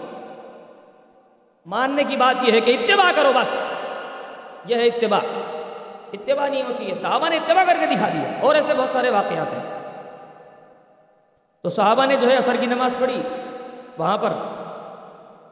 ماننے 1.66 2.04
کی 2.04 2.16
بات 2.18 2.48
یہ 2.48 2.52
ہے 2.52 2.60
کہ 2.60 2.78
اتباع 2.80 3.12
کرو 3.16 3.32
بس۔ 3.36 3.56
یہ 4.66 4.76
ہے 4.76 4.86
اتباع۔ 4.86 5.20
اتباع 6.14 6.48
نہیں 6.48 6.62
ہوتی 6.62 6.90
ہے 6.90 6.96
صحابہ 6.96 7.30
نے 7.30 7.36
اتباع 7.36 7.64
کر 7.64 7.78
کے 7.80 7.86
دکھا 7.86 8.08
دیا۔ 8.08 8.40
اور 8.42 8.56
ایسے 8.56 8.74
بہت 8.78 8.90
سارے 8.90 9.10
واقعات 9.10 9.54
ہیں۔ 9.54 9.80
تو 11.62 11.70
صحابہ 11.70 12.06
نے 12.06 12.16
جو 12.16 12.30
ہے 12.30 12.36
اثر 12.36 12.56
کی 12.60 12.66
نماز 12.66 12.96
پڑھی 13.00 13.22
وہاں 13.98 14.18
پر، 14.18 14.30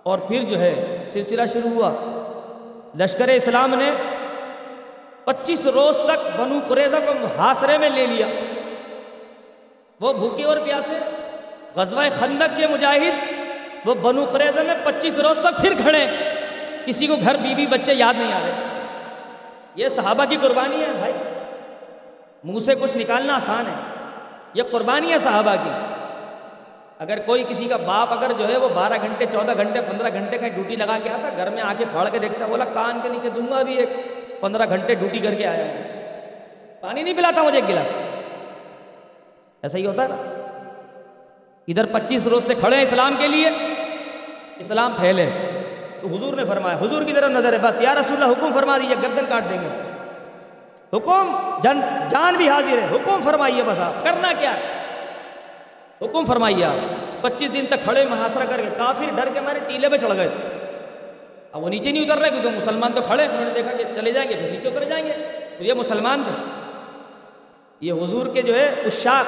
اور 0.03 0.19
پھر 0.19 0.43
جو 0.43 0.59
ہے 0.59 1.03
سلسلہ 1.07 1.41
شروع 1.53 1.69
ہوا۔ 1.69 1.91
لشکر 2.99 3.27
اسلام 3.27 3.73
نے 3.73 3.91
پچیس 5.23 5.65
روز 5.65 5.97
تک 5.97 6.39
بنو 6.39 6.59
قریضہ 6.67 6.95
کو 6.95 7.25
حاصرے 7.37 7.77
میں 7.77 7.89
لے 7.89 8.05
لیا۔ 8.05 8.27
وہ 10.01 10.13
بھوکے 10.13 10.43
اور 10.43 10.57
پیاسے، 10.65 10.93
غزوہ 11.75 12.03
خندق 12.19 12.57
کے 12.57 12.67
مجاہد 12.67 13.32
وہ 13.85 13.93
بنو 13.93 14.25
قریضہ 14.31 14.59
میں 14.59 14.75
پچیس 14.83 15.17
روز 15.17 15.39
تک 15.39 15.61
پھر 15.61 15.73
کھڑے 15.81 16.07
کسی 16.85 17.07
کو 17.07 17.15
گھر 17.15 17.35
بیوی 17.37 17.65
بچے 17.65 17.93
یاد 17.93 18.13
نہیں 18.17 18.33
آ 18.33 18.39
رہے۔ 18.39 18.53
یہ 19.75 19.89
صحابہ 19.89 20.25
کی 20.29 20.37
قربانی 20.41 20.81
ہے 20.81 20.91
بھائی۔ 20.97 21.13
منہ 22.43 22.59
سے 22.59 22.75
کچھ 22.75 22.97
نکالنا 22.97 23.35
آسان 23.35 23.67
ہے۔ 23.67 24.05
یہ 24.53 24.63
قربانی 24.71 25.13
ہے 25.13 25.19
صحابہ 25.19 25.55
کی۔ 25.63 25.69
اگر 26.99 27.19
کوئی 27.25 27.43
کسی 27.49 27.65
کا 27.65 27.77
باپ 27.77 28.13
اگر 28.13 28.31
جو 28.37 28.47
ہے 28.47 28.57
وہ 28.57 28.69
بارہ 28.73 28.93
گھنٹے، 29.01 29.25
چودہ 29.25 29.53
گھنٹے، 29.57 29.81
پندرہ 29.81 30.09
گھنٹے 30.13 30.37
کا 30.37 30.47
ڈیوٹی 30.47 30.75
لگا 30.75 30.97
کے 31.03 31.09
آتا، 31.09 31.29
گھر 31.37 31.49
میں 31.49 31.61
آ 31.61 31.73
کے 31.77 31.85
پھاڑ 31.91 32.09
کے 32.09 32.19
دیکھتا، 32.19 32.45
بولا 32.45 32.65
کان 32.73 32.99
کے 33.03 33.09
نیچے 33.09 33.29
دوں 33.29 33.47
گا 33.51 33.63
بھی 33.63 33.75
ایک۔ 33.75 33.89
پندرہ 34.41 34.65
گھنٹے 34.69 34.95
ڈیوٹی 34.95 35.19
کر 35.19 35.33
کے 35.33 35.47
آیا 35.47 35.65
پانی 36.81 37.03
نہیں 37.03 37.13
پلاتا 37.13 37.41
مجھے 37.41 37.57
ایک 37.57 37.69
گلاس۔ 37.69 37.87
ایسا 39.61 39.77
ہی 39.77 39.85
ہوتا 39.85 40.03
ہے 40.03 40.07
نا 40.07 40.15
ادھر 41.67 41.85
پچیس 41.85 42.27
روز 42.27 42.43
سے 42.43 42.53
کھڑے 42.53 42.75
ہیں 42.75 42.83
اسلام 42.83 43.15
کے 43.19 43.27
لیے۔ 43.27 43.49
اسلام 44.63 44.93
پھیلے۔ 44.99 45.29
تو 46.01 46.07
حضور 46.07 46.33
نے 46.33 46.45
فرمایا 46.45 46.77
حضور 46.77 47.03
کی 47.03 47.13
طرف 47.13 47.29
نظر 47.29 47.53
ہے 47.53 47.57
بس 47.57 47.81
یا 47.81 47.95
رسول 47.95 48.23
اللہ 48.23 48.33
حکم 48.33 48.53
فرما 48.53 48.77
دیجیے 48.77 48.95
گردن 49.03 49.25
کاٹ 49.29 49.43
دیں 49.49 49.61
گے۔ 49.61 49.67
حکم 50.97 51.35
جن 51.63 51.79
جان 52.09 52.35
بھی 52.35 52.49
حاضر 52.49 52.77
ہے۔ 52.77 52.87
حکم 52.91 53.21
فرمائیے 53.23 53.63
بس 53.63 53.79
آپ۔ 53.79 54.03
کرنا 54.03 54.31
کیا؟ 54.39 54.55
ہے 54.55 54.83
حکم 56.01 56.25
فرمائیے 56.25 56.65
آپ۔ 56.65 56.95
پچیس 57.21 57.53
دن 57.53 57.65
تک 57.69 57.83
کھڑے 57.83 58.05
محاصرہ 58.05 58.43
کر 58.49 58.57
کے 58.57 58.69
کافی 58.77 59.05
ڈر 59.15 59.29
کے 59.33 59.39
ہمارے 59.39 59.59
ٹیلے 59.67 59.89
پہ 59.89 59.97
چڑھ 59.97 60.17
گئے۔ 60.17 60.29
اب 61.51 61.63
وہ 61.63 61.69
نیچے 61.69 61.91
نہیں 61.91 62.03
اتر 62.03 62.21
رہے 62.21 62.29
کیونکہ 62.29 62.49
مسلمان 62.49 62.91
تو 62.91 63.01
کھڑے 63.01 63.25
انہوں 63.25 63.45
نے 63.45 63.51
دیکھا 63.55 63.71
کہ 63.77 63.83
چلے 63.95 64.11
جائیں 64.11 64.29
گے 64.29 64.35
پھر 64.35 64.49
نیچے 64.49 64.67
اتر 64.69 64.83
جائیں 64.83 65.07
گے۔ 65.07 65.13
یہ 65.59 65.73
مسلمان 65.73 66.23
تھے۔ 66.23 66.31
یہ 67.81 67.93
حضور 67.93 68.27
کے 68.27 68.41
جو 68.41 68.55
ہے 68.55 68.65
اشاق 68.65 69.25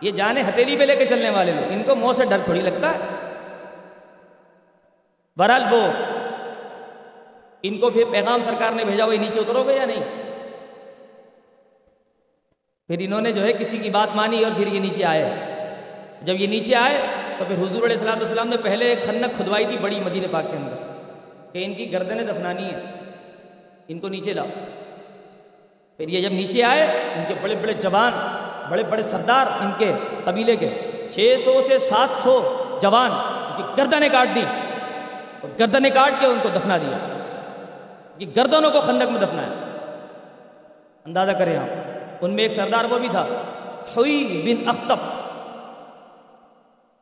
یہ 0.00 0.10
جانے 0.10 0.40
ہتھیلی 0.40 0.76
پہ 0.76 0.84
لے 0.84 0.96
کے 0.96 1.06
چلنے 1.06 1.30
والے 1.30 1.52
لوگ۔ 1.52 1.72
ان 1.72 1.82
کو 1.82 1.96
منہ 1.96 2.12
سے 2.12 2.24
ڈر 2.24 2.38
تھوڑی 2.44 2.60
لگتا 2.60 2.90
ہے۔ 2.90 2.98
بہرحال 5.38 5.62
وہ 5.70 5.80
ان 7.62 7.78
کو 7.78 7.90
پھر 7.90 8.04
پیغام 8.10 8.42
سرکار 8.42 8.72
نے 8.72 8.84
بھیجا، 8.84 9.04
وہ 9.04 9.12
نیچے 9.12 9.40
اترو 9.40 9.62
گے 9.62 9.76
یا 9.76 9.84
نہیں؟ 9.84 10.02
پھر 12.88 12.96
انہوں 13.00 13.20
نے 13.20 13.32
جو 13.32 13.44
ہے 13.44 13.52
کسی 13.52 13.78
کی 13.78 13.90
بات 13.90 14.16
مانی 14.16 14.44
اور 14.44 14.52
پھر 14.56 14.66
یہ 14.66 14.80
نیچے 14.80 15.04
آئے۔ 15.04 15.34
جب 16.22 16.40
یہ 16.40 16.46
نیچے 16.46 16.74
آئے 16.74 16.98
تو 17.38 17.44
پھر 17.48 17.56
حضور 17.56 17.82
علیہ 17.82 17.96
السلام 17.96 18.18
والسلام 18.18 18.48
نے 18.48 18.56
پہلے 18.56 18.84
ایک 18.84 19.06
خندق 19.06 19.36
کھدوائی 19.36 19.64
تھی 19.64 19.76
بڑی 19.80 20.00
مدینہ 20.00 20.26
پاک 20.30 20.50
کے 20.50 20.56
اندر 20.56 20.76
کہ 21.52 21.64
ان 21.64 21.74
کی 21.74 21.92
گردنیں 21.92 22.24
دفنانی 22.24 22.64
ہے 22.64 22.80
ان 23.88 23.98
کو 23.98 24.08
نیچے 24.08 24.32
لاؤ۔ 24.32 24.46
پھر 25.96 26.08
یہ 26.08 26.20
جب 26.20 26.32
نیچے 26.32 26.62
آئے، 26.62 26.82
ان 27.16 27.24
کے 27.28 27.34
بڑے 27.42 27.56
بڑے 27.56 27.72
جوان، 27.72 28.12
بڑے 28.70 28.82
بڑے 28.82 29.02
سردار 29.02 29.46
ان 29.60 29.70
کے 29.78 29.92
قبیلے 30.24 30.56
کے، 30.56 30.70
چھ 31.10 31.36
سو 31.44 31.60
سے 31.62 31.78
سات 31.78 32.22
سو 32.22 32.40
جوان 32.82 33.10
ان 33.10 33.56
کی 33.56 33.82
گردنیں 33.82 34.08
کاٹ 34.08 34.34
دی 34.34 34.44
اور 35.40 35.50
گردنیں 35.60 35.90
کاٹ 35.90 36.12
کے 36.20 36.26
ان 36.26 36.38
کو 36.42 36.48
دفنا 36.48 36.76
دیا۔ 36.76 36.98
یہ 38.18 38.26
گردنوں 38.36 38.70
کو 38.70 38.80
خندق 38.80 39.10
میں 39.10 39.20
دفنا 39.20 39.42
ہے۔ 39.42 39.54
اندازہ 41.04 41.30
کریں 41.30 41.56
آپ، 41.56 41.68
ان 42.20 42.30
میں 42.30 42.42
ایک 42.42 42.52
سردار 42.52 42.84
وہ 42.90 42.98
بھی 42.98 43.08
تھا 43.10 43.26
ہوئی 43.96 44.42
بن 44.44 44.68
اختب، 44.68 44.96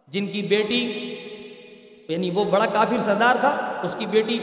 جن 0.08 0.26
کی 0.26 0.42
بیٹی 0.42 1.10
یعنی 2.08 2.30
وہ 2.30 2.44
بڑا 2.44 2.66
کافر 2.66 2.98
سردار 3.00 3.34
تھا، 3.40 3.80
اس 3.82 3.94
کی 3.98 4.06
بیٹی 4.06 4.38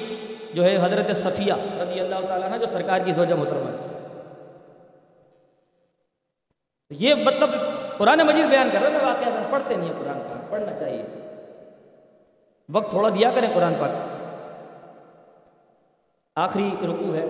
جو 0.53 0.63
ہے 0.63 0.77
حضرت 0.81 1.17
صفیہ 1.17 1.53
رضی 1.53 1.99
اللہ 1.99 2.15
تعالیٰ 2.27 2.49
نے 2.49 2.59
جو 2.59 2.65
سرکار 2.65 2.99
کی 3.05 3.13
سوجہ 3.13 3.35
محترمہ 3.35 3.69
ہے۔ 3.69 3.87
یہ 6.89 7.15
مطلب 7.15 7.49
قرآن 7.97 8.19
مجید 8.19 8.45
بیان 8.45 8.69
کر 8.73 8.81
رہے 8.81 8.91
ہیں 8.91 9.05
واقعہ 9.05 9.51
پڑھتے 9.51 9.75
نہیں 9.75 9.89
ہیں، 9.89 9.99
قرآن 9.99 10.41
پڑھنا 10.49 10.77
چاہیے۔ 10.77 11.20
وقت 12.69 12.89
تھوڑا 12.89 13.09
دیا 13.09 13.31
کریں 13.35 13.47
قرآن 13.53 13.73
پاک۔ 13.79 13.91
آخری 16.35 16.69
رکوع 16.83 17.13
ہے۔ 17.15 17.25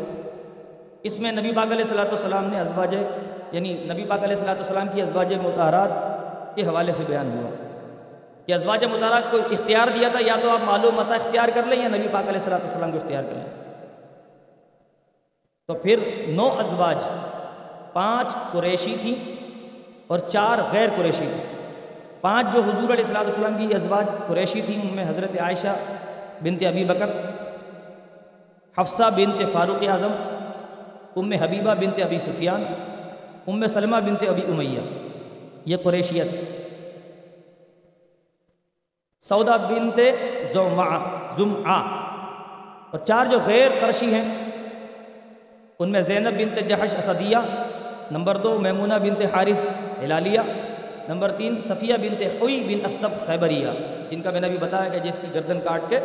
اس 1.04 1.20
میں 1.20 1.32
نبی 1.32 1.52
پاک 1.56 1.72
علیہ 1.72 1.84
السلاۃ 1.84 2.12
والسلام 2.12 2.50
نے 2.50 2.60
ازواج 2.60 2.94
یعنی 3.52 3.74
نبی 3.84 4.06
پاک 4.10 4.24
علیہ 4.24 4.36
السلاۃ 4.36 4.56
والسلام 4.56 4.88
کی 4.94 5.02
ازواج 5.02 5.34
متحرات 5.44 6.56
کے 6.56 6.62
حوالے 6.68 6.92
سے 6.92 7.04
بیان 7.08 7.32
ہوا 7.32 7.50
کہ 8.46 8.54
ازواج 8.54 8.84
متحرات 8.86 9.32
کو 9.32 9.38
اختیار 9.52 9.88
دیا 9.94 10.10
تھا، 10.12 10.20
یا 10.26 10.36
تو 10.42 10.50
آپ 10.50 10.64
معلوم 10.66 10.96
متا 10.96 11.16
اختیار 11.16 11.50
کر 11.54 11.64
لیں 11.64 11.82
یا 11.82 11.88
نبی 11.88 12.08
پاک 12.12 12.28
علیہ 12.28 12.40
السلاۃ 12.40 12.60
والسلام 12.60 12.92
کو 12.92 12.98
اختیار 12.98 13.24
کر 13.24 13.36
لیں۔ 13.36 13.60
تو 15.70 15.74
پھر 15.74 16.00
نو 16.28 16.50
ازواج، 16.60 17.04
پانچ 17.94 18.36
قریشی 18.52 18.96
تھیں 19.02 19.16
اور 20.08 20.20
چار 20.28 20.60
غیر 20.72 20.90
قریشی 20.96 21.28
تھی 21.34 21.44
پانچ 22.22 22.54
جو 22.54 22.62
حضور 22.62 22.90
علیہ 22.90 23.04
السلام 23.04 23.26
والسلام 23.26 23.56
کی 23.58 23.76
ازواج 23.76 24.06
قریشی 24.28 24.62
تھیں، 24.62 24.82
ان 24.82 24.96
میں 24.96 25.06
حضرت 25.08 25.42
عائشہ 25.42 25.76
بنت 26.44 26.66
ابی 26.68 26.84
بکر، 26.84 27.10
حفصہ 28.78 29.04
بنت 29.16 29.54
فاروق 29.54 29.84
اعظم، 29.90 30.12
ام 31.16 31.32
حبیبہ 31.32 31.74
بنت 31.74 32.00
ابی 32.04 32.20
سفیان، 32.20 32.64
ام 33.48 33.68
سلمہ 33.68 33.96
بنت 34.06 34.24
ابی 34.30 34.42
امیہ، 34.48 34.80
یہ 35.66 35.78
قریشیت 35.84 36.28
سودا 39.22 39.58
بنت 39.58 40.00
زمع 40.54 40.90
زمعہ۔ 41.38 41.82
اور 42.92 43.00
چار 43.06 43.26
جو 43.26 43.40
غیر 43.46 43.72
قرشی 43.80 44.14
ہیں، 44.14 44.36
ان 45.80 45.90
میں 45.90 46.02
زینب 46.02 46.40
بنت 46.40 46.68
جہش 46.68 46.96
اسدیہ، 46.96 47.38
نمبر 48.12 48.38
دو 48.38 48.60
میمونہ 48.60 48.94
بنت 48.94 49.22
حارث 49.36 49.68
ہلالیہ 50.04 50.40
نمبر 51.12 51.32
تین، 51.38 51.62
صفیہ 51.64 51.96
بنت 52.02 52.22
حوی 52.42 52.58
بن 52.68 52.86
اختب 52.86 53.12
خیبریہ، 53.26 53.72
جن 54.10 54.22
کا 54.22 54.32
میں 54.32 54.42
نے 54.42 54.48
ابھی 54.48 54.58
بتایا 54.58 54.90
کہ 54.90 55.00
جس 55.00 55.20
کی 55.22 55.28
گردن 55.36 55.60
کاٹ 55.64 55.90
کے 55.90 56.00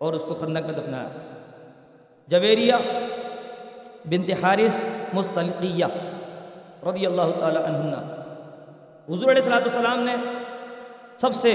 اور 0.00 0.12
اس 0.12 0.24
کو 0.28 0.34
خندق 0.34 0.66
میں 0.66 0.74
دفنایا۔ 0.74 1.08
جویریہ 2.28 2.74
بنت 4.10 4.30
حارث 4.42 4.82
مستلقیہ 5.14 5.86
رضی 6.86 7.06
اللہ 7.06 7.30
تعالی 7.40 7.60
عنہ 7.64 7.96
حضور 9.08 9.28
علیہ 9.30 9.42
السلاۃ 9.42 9.66
السلام 9.70 10.00
نے 10.04 10.14
سب 11.20 11.34
سے 11.34 11.54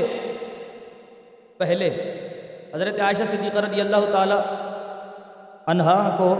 پہلے 1.58 1.90
حضرت 2.74 3.00
عائشہ 3.02 3.24
صدیقہ 3.28 3.60
رضی 3.66 3.82
اللہ 3.82 4.12
تعالی 4.12 4.40
عنہا 5.72 6.00
کو 6.18 6.36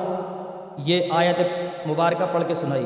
یہ 0.86 1.12
آیت 1.14 1.40
مبارکہ 1.88 2.26
پڑھ 2.32 2.44
کے 2.48 2.54
سنائی۔ 2.54 2.86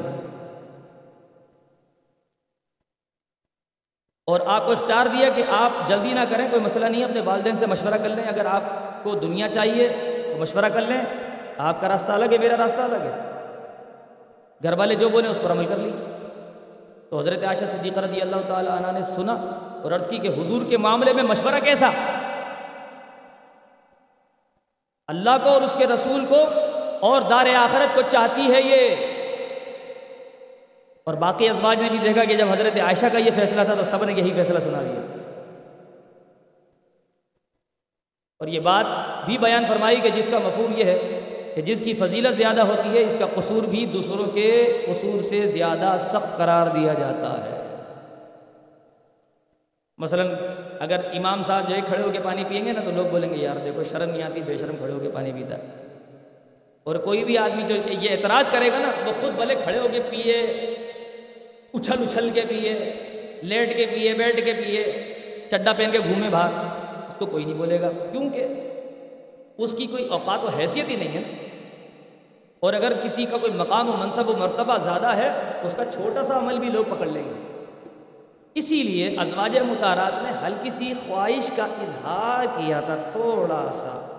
اور 4.26 4.40
آپ 4.46 4.66
کو 4.66 4.72
اختیار 4.72 5.06
دیا 5.06 5.30
کہ 5.30 5.44
آپ 5.50 5.88
جلدی 5.88 6.14
نہ 6.14 6.20
کریں، 6.30 6.50
کوئی 6.50 6.62
مسئلہ 6.62 6.86
نہیں، 6.86 7.04
اپنے 7.04 7.22
والدین 7.22 7.56
سے 7.56 7.66
مشورہ 7.66 7.94
کر 7.94 8.10
لیں۔ 8.10 8.24
اگر 8.24 8.46
آپ 8.46 8.62
کو 9.04 9.16
دنیا 9.16 9.48
چاہیے 9.50 9.90
تو 10.34 10.40
مشورہ 10.40 10.66
کر 10.74 10.82
لیں۔ 10.82 11.02
آپ 11.58 11.82
کا 11.82 11.88
راستہ 11.90 12.12
الگ 12.12 12.26
ہے، 12.32 12.38
میرا 12.38 12.58
راستہ 12.58 12.82
الگ 12.82 12.96
ہے۔ 12.96 13.32
گھر 14.64 14.74
والے 14.74 14.96
جو 14.96 15.10
بولے، 15.10 15.28
اس 15.28 15.40
پر 15.42 15.52
عمل 15.52 15.66
کر 15.66 15.78
لی۔ 15.78 15.92
تو 17.10 17.20
حضرت 17.20 17.44
عائشہ 17.44 17.66
صدیقہ 17.66 18.00
رضی 18.00 18.22
اللہ 18.22 18.36
تعالی 18.48 18.70
عنہ 18.70 18.92
نے 18.92 19.02
سنا 19.02 19.34
اور 19.84 19.92
عرض 19.92 20.08
کی 20.08 20.18
کہ 20.18 20.28
حضور 20.28 20.62
کے 20.70 20.78
معاملے 20.78 21.14
میں 21.14 21.24
مشورہ 21.24 21.60
کیسا؟ 21.64 21.90
اللہ 25.08 25.38
کو 25.44 25.50
اور 25.50 25.62
اس 25.62 25.76
کے 25.78 25.88
رسول 25.88 26.26
کو 26.26 26.46
اور 27.00 27.22
دار 27.22 27.46
آخرت 27.56 27.96
کو 27.96 28.02
چاہتی 28.10 28.54
ہے 28.54 28.62
یہ۔ 28.62 29.15
اور 31.06 31.14
باقی 31.14 31.50
ازواج 31.50 31.82
نے 31.82 31.90
بھی 31.90 31.98
دیکھا 31.98 32.24
کہ 32.24 32.34
جب 32.34 32.48
حضرت 32.52 32.80
عائشہ 32.80 33.06
کا 33.12 33.18
یہ 33.18 33.32
فیصلہ 33.36 33.62
تھا 33.66 33.74
تو 33.74 33.84
سب 33.84 34.04
نے 34.04 34.14
یہی 34.14 34.32
فیصلہ 34.36 34.60
سنا 34.60 34.82
دیا۔ 34.82 35.02
اور 38.40 38.48
یہ 38.48 38.60
بات 38.60 38.86
بھی 39.26 39.38
بیان 39.38 39.66
فرمائی 39.68 40.02
کہ 40.02 40.10
جس 40.10 40.30
کا 40.32 40.40
مفہوم 40.40 40.74
یہ 40.78 40.84
ہے 40.84 41.20
کہ 41.56 41.62
جس 41.62 41.82
کی 41.86 41.94
فضیلت 41.94 42.36
زیادہ 42.36 42.62
ہوتی 42.62 42.90
ہے، 42.90 43.04
اس 43.04 43.18
کا 43.20 43.26
قصور 43.36 43.64
بھی 43.64 43.86
دوسروں 43.86 44.26
کے 44.26 44.78
قصور 44.88 45.22
سے 45.22 45.46
زیادہ 45.46 45.98
سخت 46.00 46.38
قرار 46.38 46.68
دیا 46.68 46.94
جاتا 46.94 47.46
ہے۔ 47.46 47.76
مثلا 49.98 50.24
اگر 50.80 51.00
امام 51.14 51.44
صاحب 51.44 51.70
جو 51.70 51.76
ہے 51.76 51.82
کھڑے 51.88 52.04
ہو 52.04 52.10
کے 52.10 52.20
پانی 52.24 52.44
پئیں 52.44 52.66
گے 52.66 52.72
نا 52.72 52.82
تو 52.84 52.92
لوگ 52.92 53.06
بولیں 53.06 53.30
گے، 53.30 53.36
یار 53.36 53.56
دیکھو 53.56 53.84
شرم 53.84 54.10
نہیں 54.10 54.24
آتی، 54.24 54.42
بے 54.42 54.58
شرم 54.58 54.76
کھڑے 54.78 54.92
ہو 54.92 55.00
کے 55.00 55.10
پانی 55.14 55.32
پیتا۔ 55.32 55.58
ہے 55.58 55.64
اور 56.84 56.96
کوئی 56.96 57.24
بھی 57.24 57.38
آدمی 57.38 57.64
جو 57.68 57.76
یہ 58.02 58.10
اعتراض 58.10 58.50
کرے 58.50 58.68
گا 58.68 58.80
نا، 58.80 58.92
وہ 59.06 59.12
خود 59.22 59.32
بھلے 59.36 59.56
کھڑے 59.64 59.80
ہو 59.80 59.88
کے 59.92 60.00
پیے 60.10 60.42
اچھل 61.76 62.04
اچھل 62.04 62.30
کے 62.34 62.42
پیے، 62.50 62.94
لیٹ 63.42 63.78
کے 63.78 63.86
پیے، 63.86 64.14
بیٹھ 64.14 64.46
کے 64.46 64.54
پیے، 64.54 65.14
چڈا 65.48 65.74
پہن 65.74 65.92
کے 65.92 66.00
گھومے 66.00 66.30
باہر۔ 66.30 66.52
اس 67.08 67.14
کو 67.20 67.26
کوئی 67.26 67.46
نہیں 67.46 67.56
بولے 67.56 67.82
گا۔ 67.82 67.90
کیونکہ 68.12 68.48
اس 69.58 69.76
کی 69.78 69.86
کوئی 69.86 70.08
اوقات 70.08 70.46
و 70.46 70.50
حیثیت 70.50 70.90
ہی 70.90 70.96
نہیں 70.96 71.18
ہے۔ 71.18 71.22
اور 72.60 72.74
اگر 72.74 72.94
کسی 73.04 73.26
کا 73.26 73.38
کوئی 73.38 73.52
مقام 73.56 73.90
و 73.90 73.94
منصب 73.98 74.30
و 74.30 74.34
مرتبہ 74.38 74.78
زیادہ 74.78 75.08
ہے، 75.08 75.30
اس 75.64 75.74
کا 75.78 75.86
چھوٹا 75.86 76.24
سا 76.24 76.38
عمل 76.38 76.60
بھی 76.60 76.70
لوگ 76.70 76.84
پکڑ 76.90 77.06
لیں 77.06 77.24
گے۔ 77.24 77.64
اسی 78.54 78.84
لیے 78.84 79.16
ازواج 79.18 79.58
متارات 79.58 80.24
نے 80.24 80.30
ہلکی 80.46 80.70
سی 80.70 80.94
خواہش 81.08 81.52
کا 81.56 81.64
اظہار 81.64 82.46
کیا 82.58 82.82
تھا 82.82 82.96
تھوڑا 82.96 83.70
سا 83.74 84.12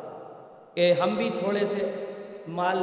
کہ 0.75 0.93
ہم 0.93 1.15
بھی 1.15 1.31
تھوڑے 1.39 1.65
سے 1.65 2.05
مال 2.49 2.79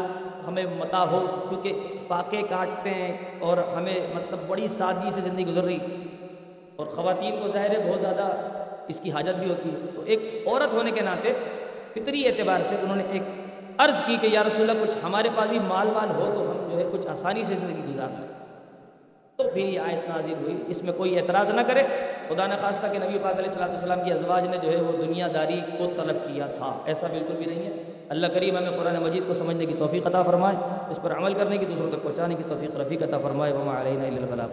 ہمیں 0.47 0.65
متا 0.77 1.03
ہو، 1.11 1.45
کیونکہ 1.49 1.79
فاقے 2.07 2.41
کاٹتے 2.49 2.89
ہیں 2.89 3.17
اور 3.39 3.57
ہمیں 3.57 3.95
مطلب 4.15 4.39
بڑی 4.47 4.67
سادگی 4.67 5.11
سے 5.11 5.21
زندگی 5.21 5.47
گزر 5.47 5.63
رہی۔ 5.63 5.77
اور 6.75 6.85
خواتین 6.85 7.35
کو 7.41 7.47
ظاہر 7.47 7.69
ہے 7.69 7.91
بہت 7.91 7.99
زیادہ 7.99 8.35
اس 8.87 9.01
کی 9.01 9.11
حاجت 9.11 9.39
بھی 9.39 9.49
ہوتی 9.49 9.69
ہے۔ 9.69 9.75
تو 9.95 10.01
ایک 10.05 10.47
عورت 10.47 10.73
ہونے 10.73 10.91
کے 10.91 11.01
ناطے 11.01 11.33
فطری 11.91 12.27
اعتبار 12.27 12.59
سے 12.63 12.75
انہوں 12.81 12.95
نے 12.95 13.03
ایک 13.11 13.21
عرض 13.77 14.01
کی 14.05 14.17
کہ 14.21 14.27
یا 14.27 14.43
رسول 14.43 14.69
اللہ، 14.69 14.85
کچھ 14.85 14.97
ہمارے 15.03 15.29
پاس 15.35 15.49
بھی 15.49 15.59
مال 15.59 15.87
مال 15.87 16.09
ہو 16.09 16.31
تو 16.35 16.51
ہم 16.51 16.69
جو 16.71 16.77
ہے 16.77 16.89
کچھ 16.91 17.07
آسانی 17.07 17.43
سے 17.43 17.55
زندگی 17.55 17.93
گزار 17.93 18.07
لیں۔ 18.19 18.27
تو 19.35 19.43
پھر 19.53 19.67
یہ 19.67 19.79
آیت 19.79 20.09
نازل 20.09 20.33
ہوئی۔ 20.41 20.63
اس 20.67 20.83
میں 20.83 20.93
کوئی 20.93 21.19
اعتراض 21.19 21.49
نہ 21.49 21.61
کرے۔ 21.61 21.83
خدا 22.27 22.47
نے 22.47 22.55
خواستہ 22.55 22.87
کہ 22.91 22.99
نبی 22.99 23.19
پاک 23.21 23.33
علیہ 23.33 23.43
السلام 23.43 23.69
والسلام 23.69 24.03
کی 24.03 24.11
ازواج 24.11 24.47
نے 24.47 24.57
جو 24.57 24.71
ہے 24.71 24.81
وہ 24.81 24.91
دنیا 24.91 25.27
داری 25.33 25.61
کو 25.77 25.85
طلب 25.97 26.15
کیا 26.27 26.45
تھا۔ 26.45 26.79
ایسا 26.85 27.07
بالکل 27.07 27.33
بھی 27.33 27.45
نہیں 27.45 27.65
ہے۔ 27.65 27.92
اللہ 28.09 28.27
کریم 28.33 28.57
ہمیں 28.57 28.77
قرآن 28.77 29.01
مجید 29.03 29.23
کو 29.27 29.33
سمجھنے 29.33 29.65
کی 29.65 29.73
توفیق 29.79 30.07
عطا 30.07 30.23
فرمائے، 30.23 30.57
اس 30.89 30.99
پر 31.01 31.17
عمل 31.17 31.33
کرنے 31.33 31.57
کی 31.57 31.65
دوسروں 31.65 31.91
تک 31.91 32.03
پہنچانے 32.03 32.35
کی 32.35 32.43
توفیق 32.47 32.75
رفیق 32.75 33.03
عطا 33.03 33.17
فرمائے، 33.23 33.53
وما 33.53 33.79
علینا 33.81 34.03
الا 34.03 34.21
البلاغ 34.21 34.47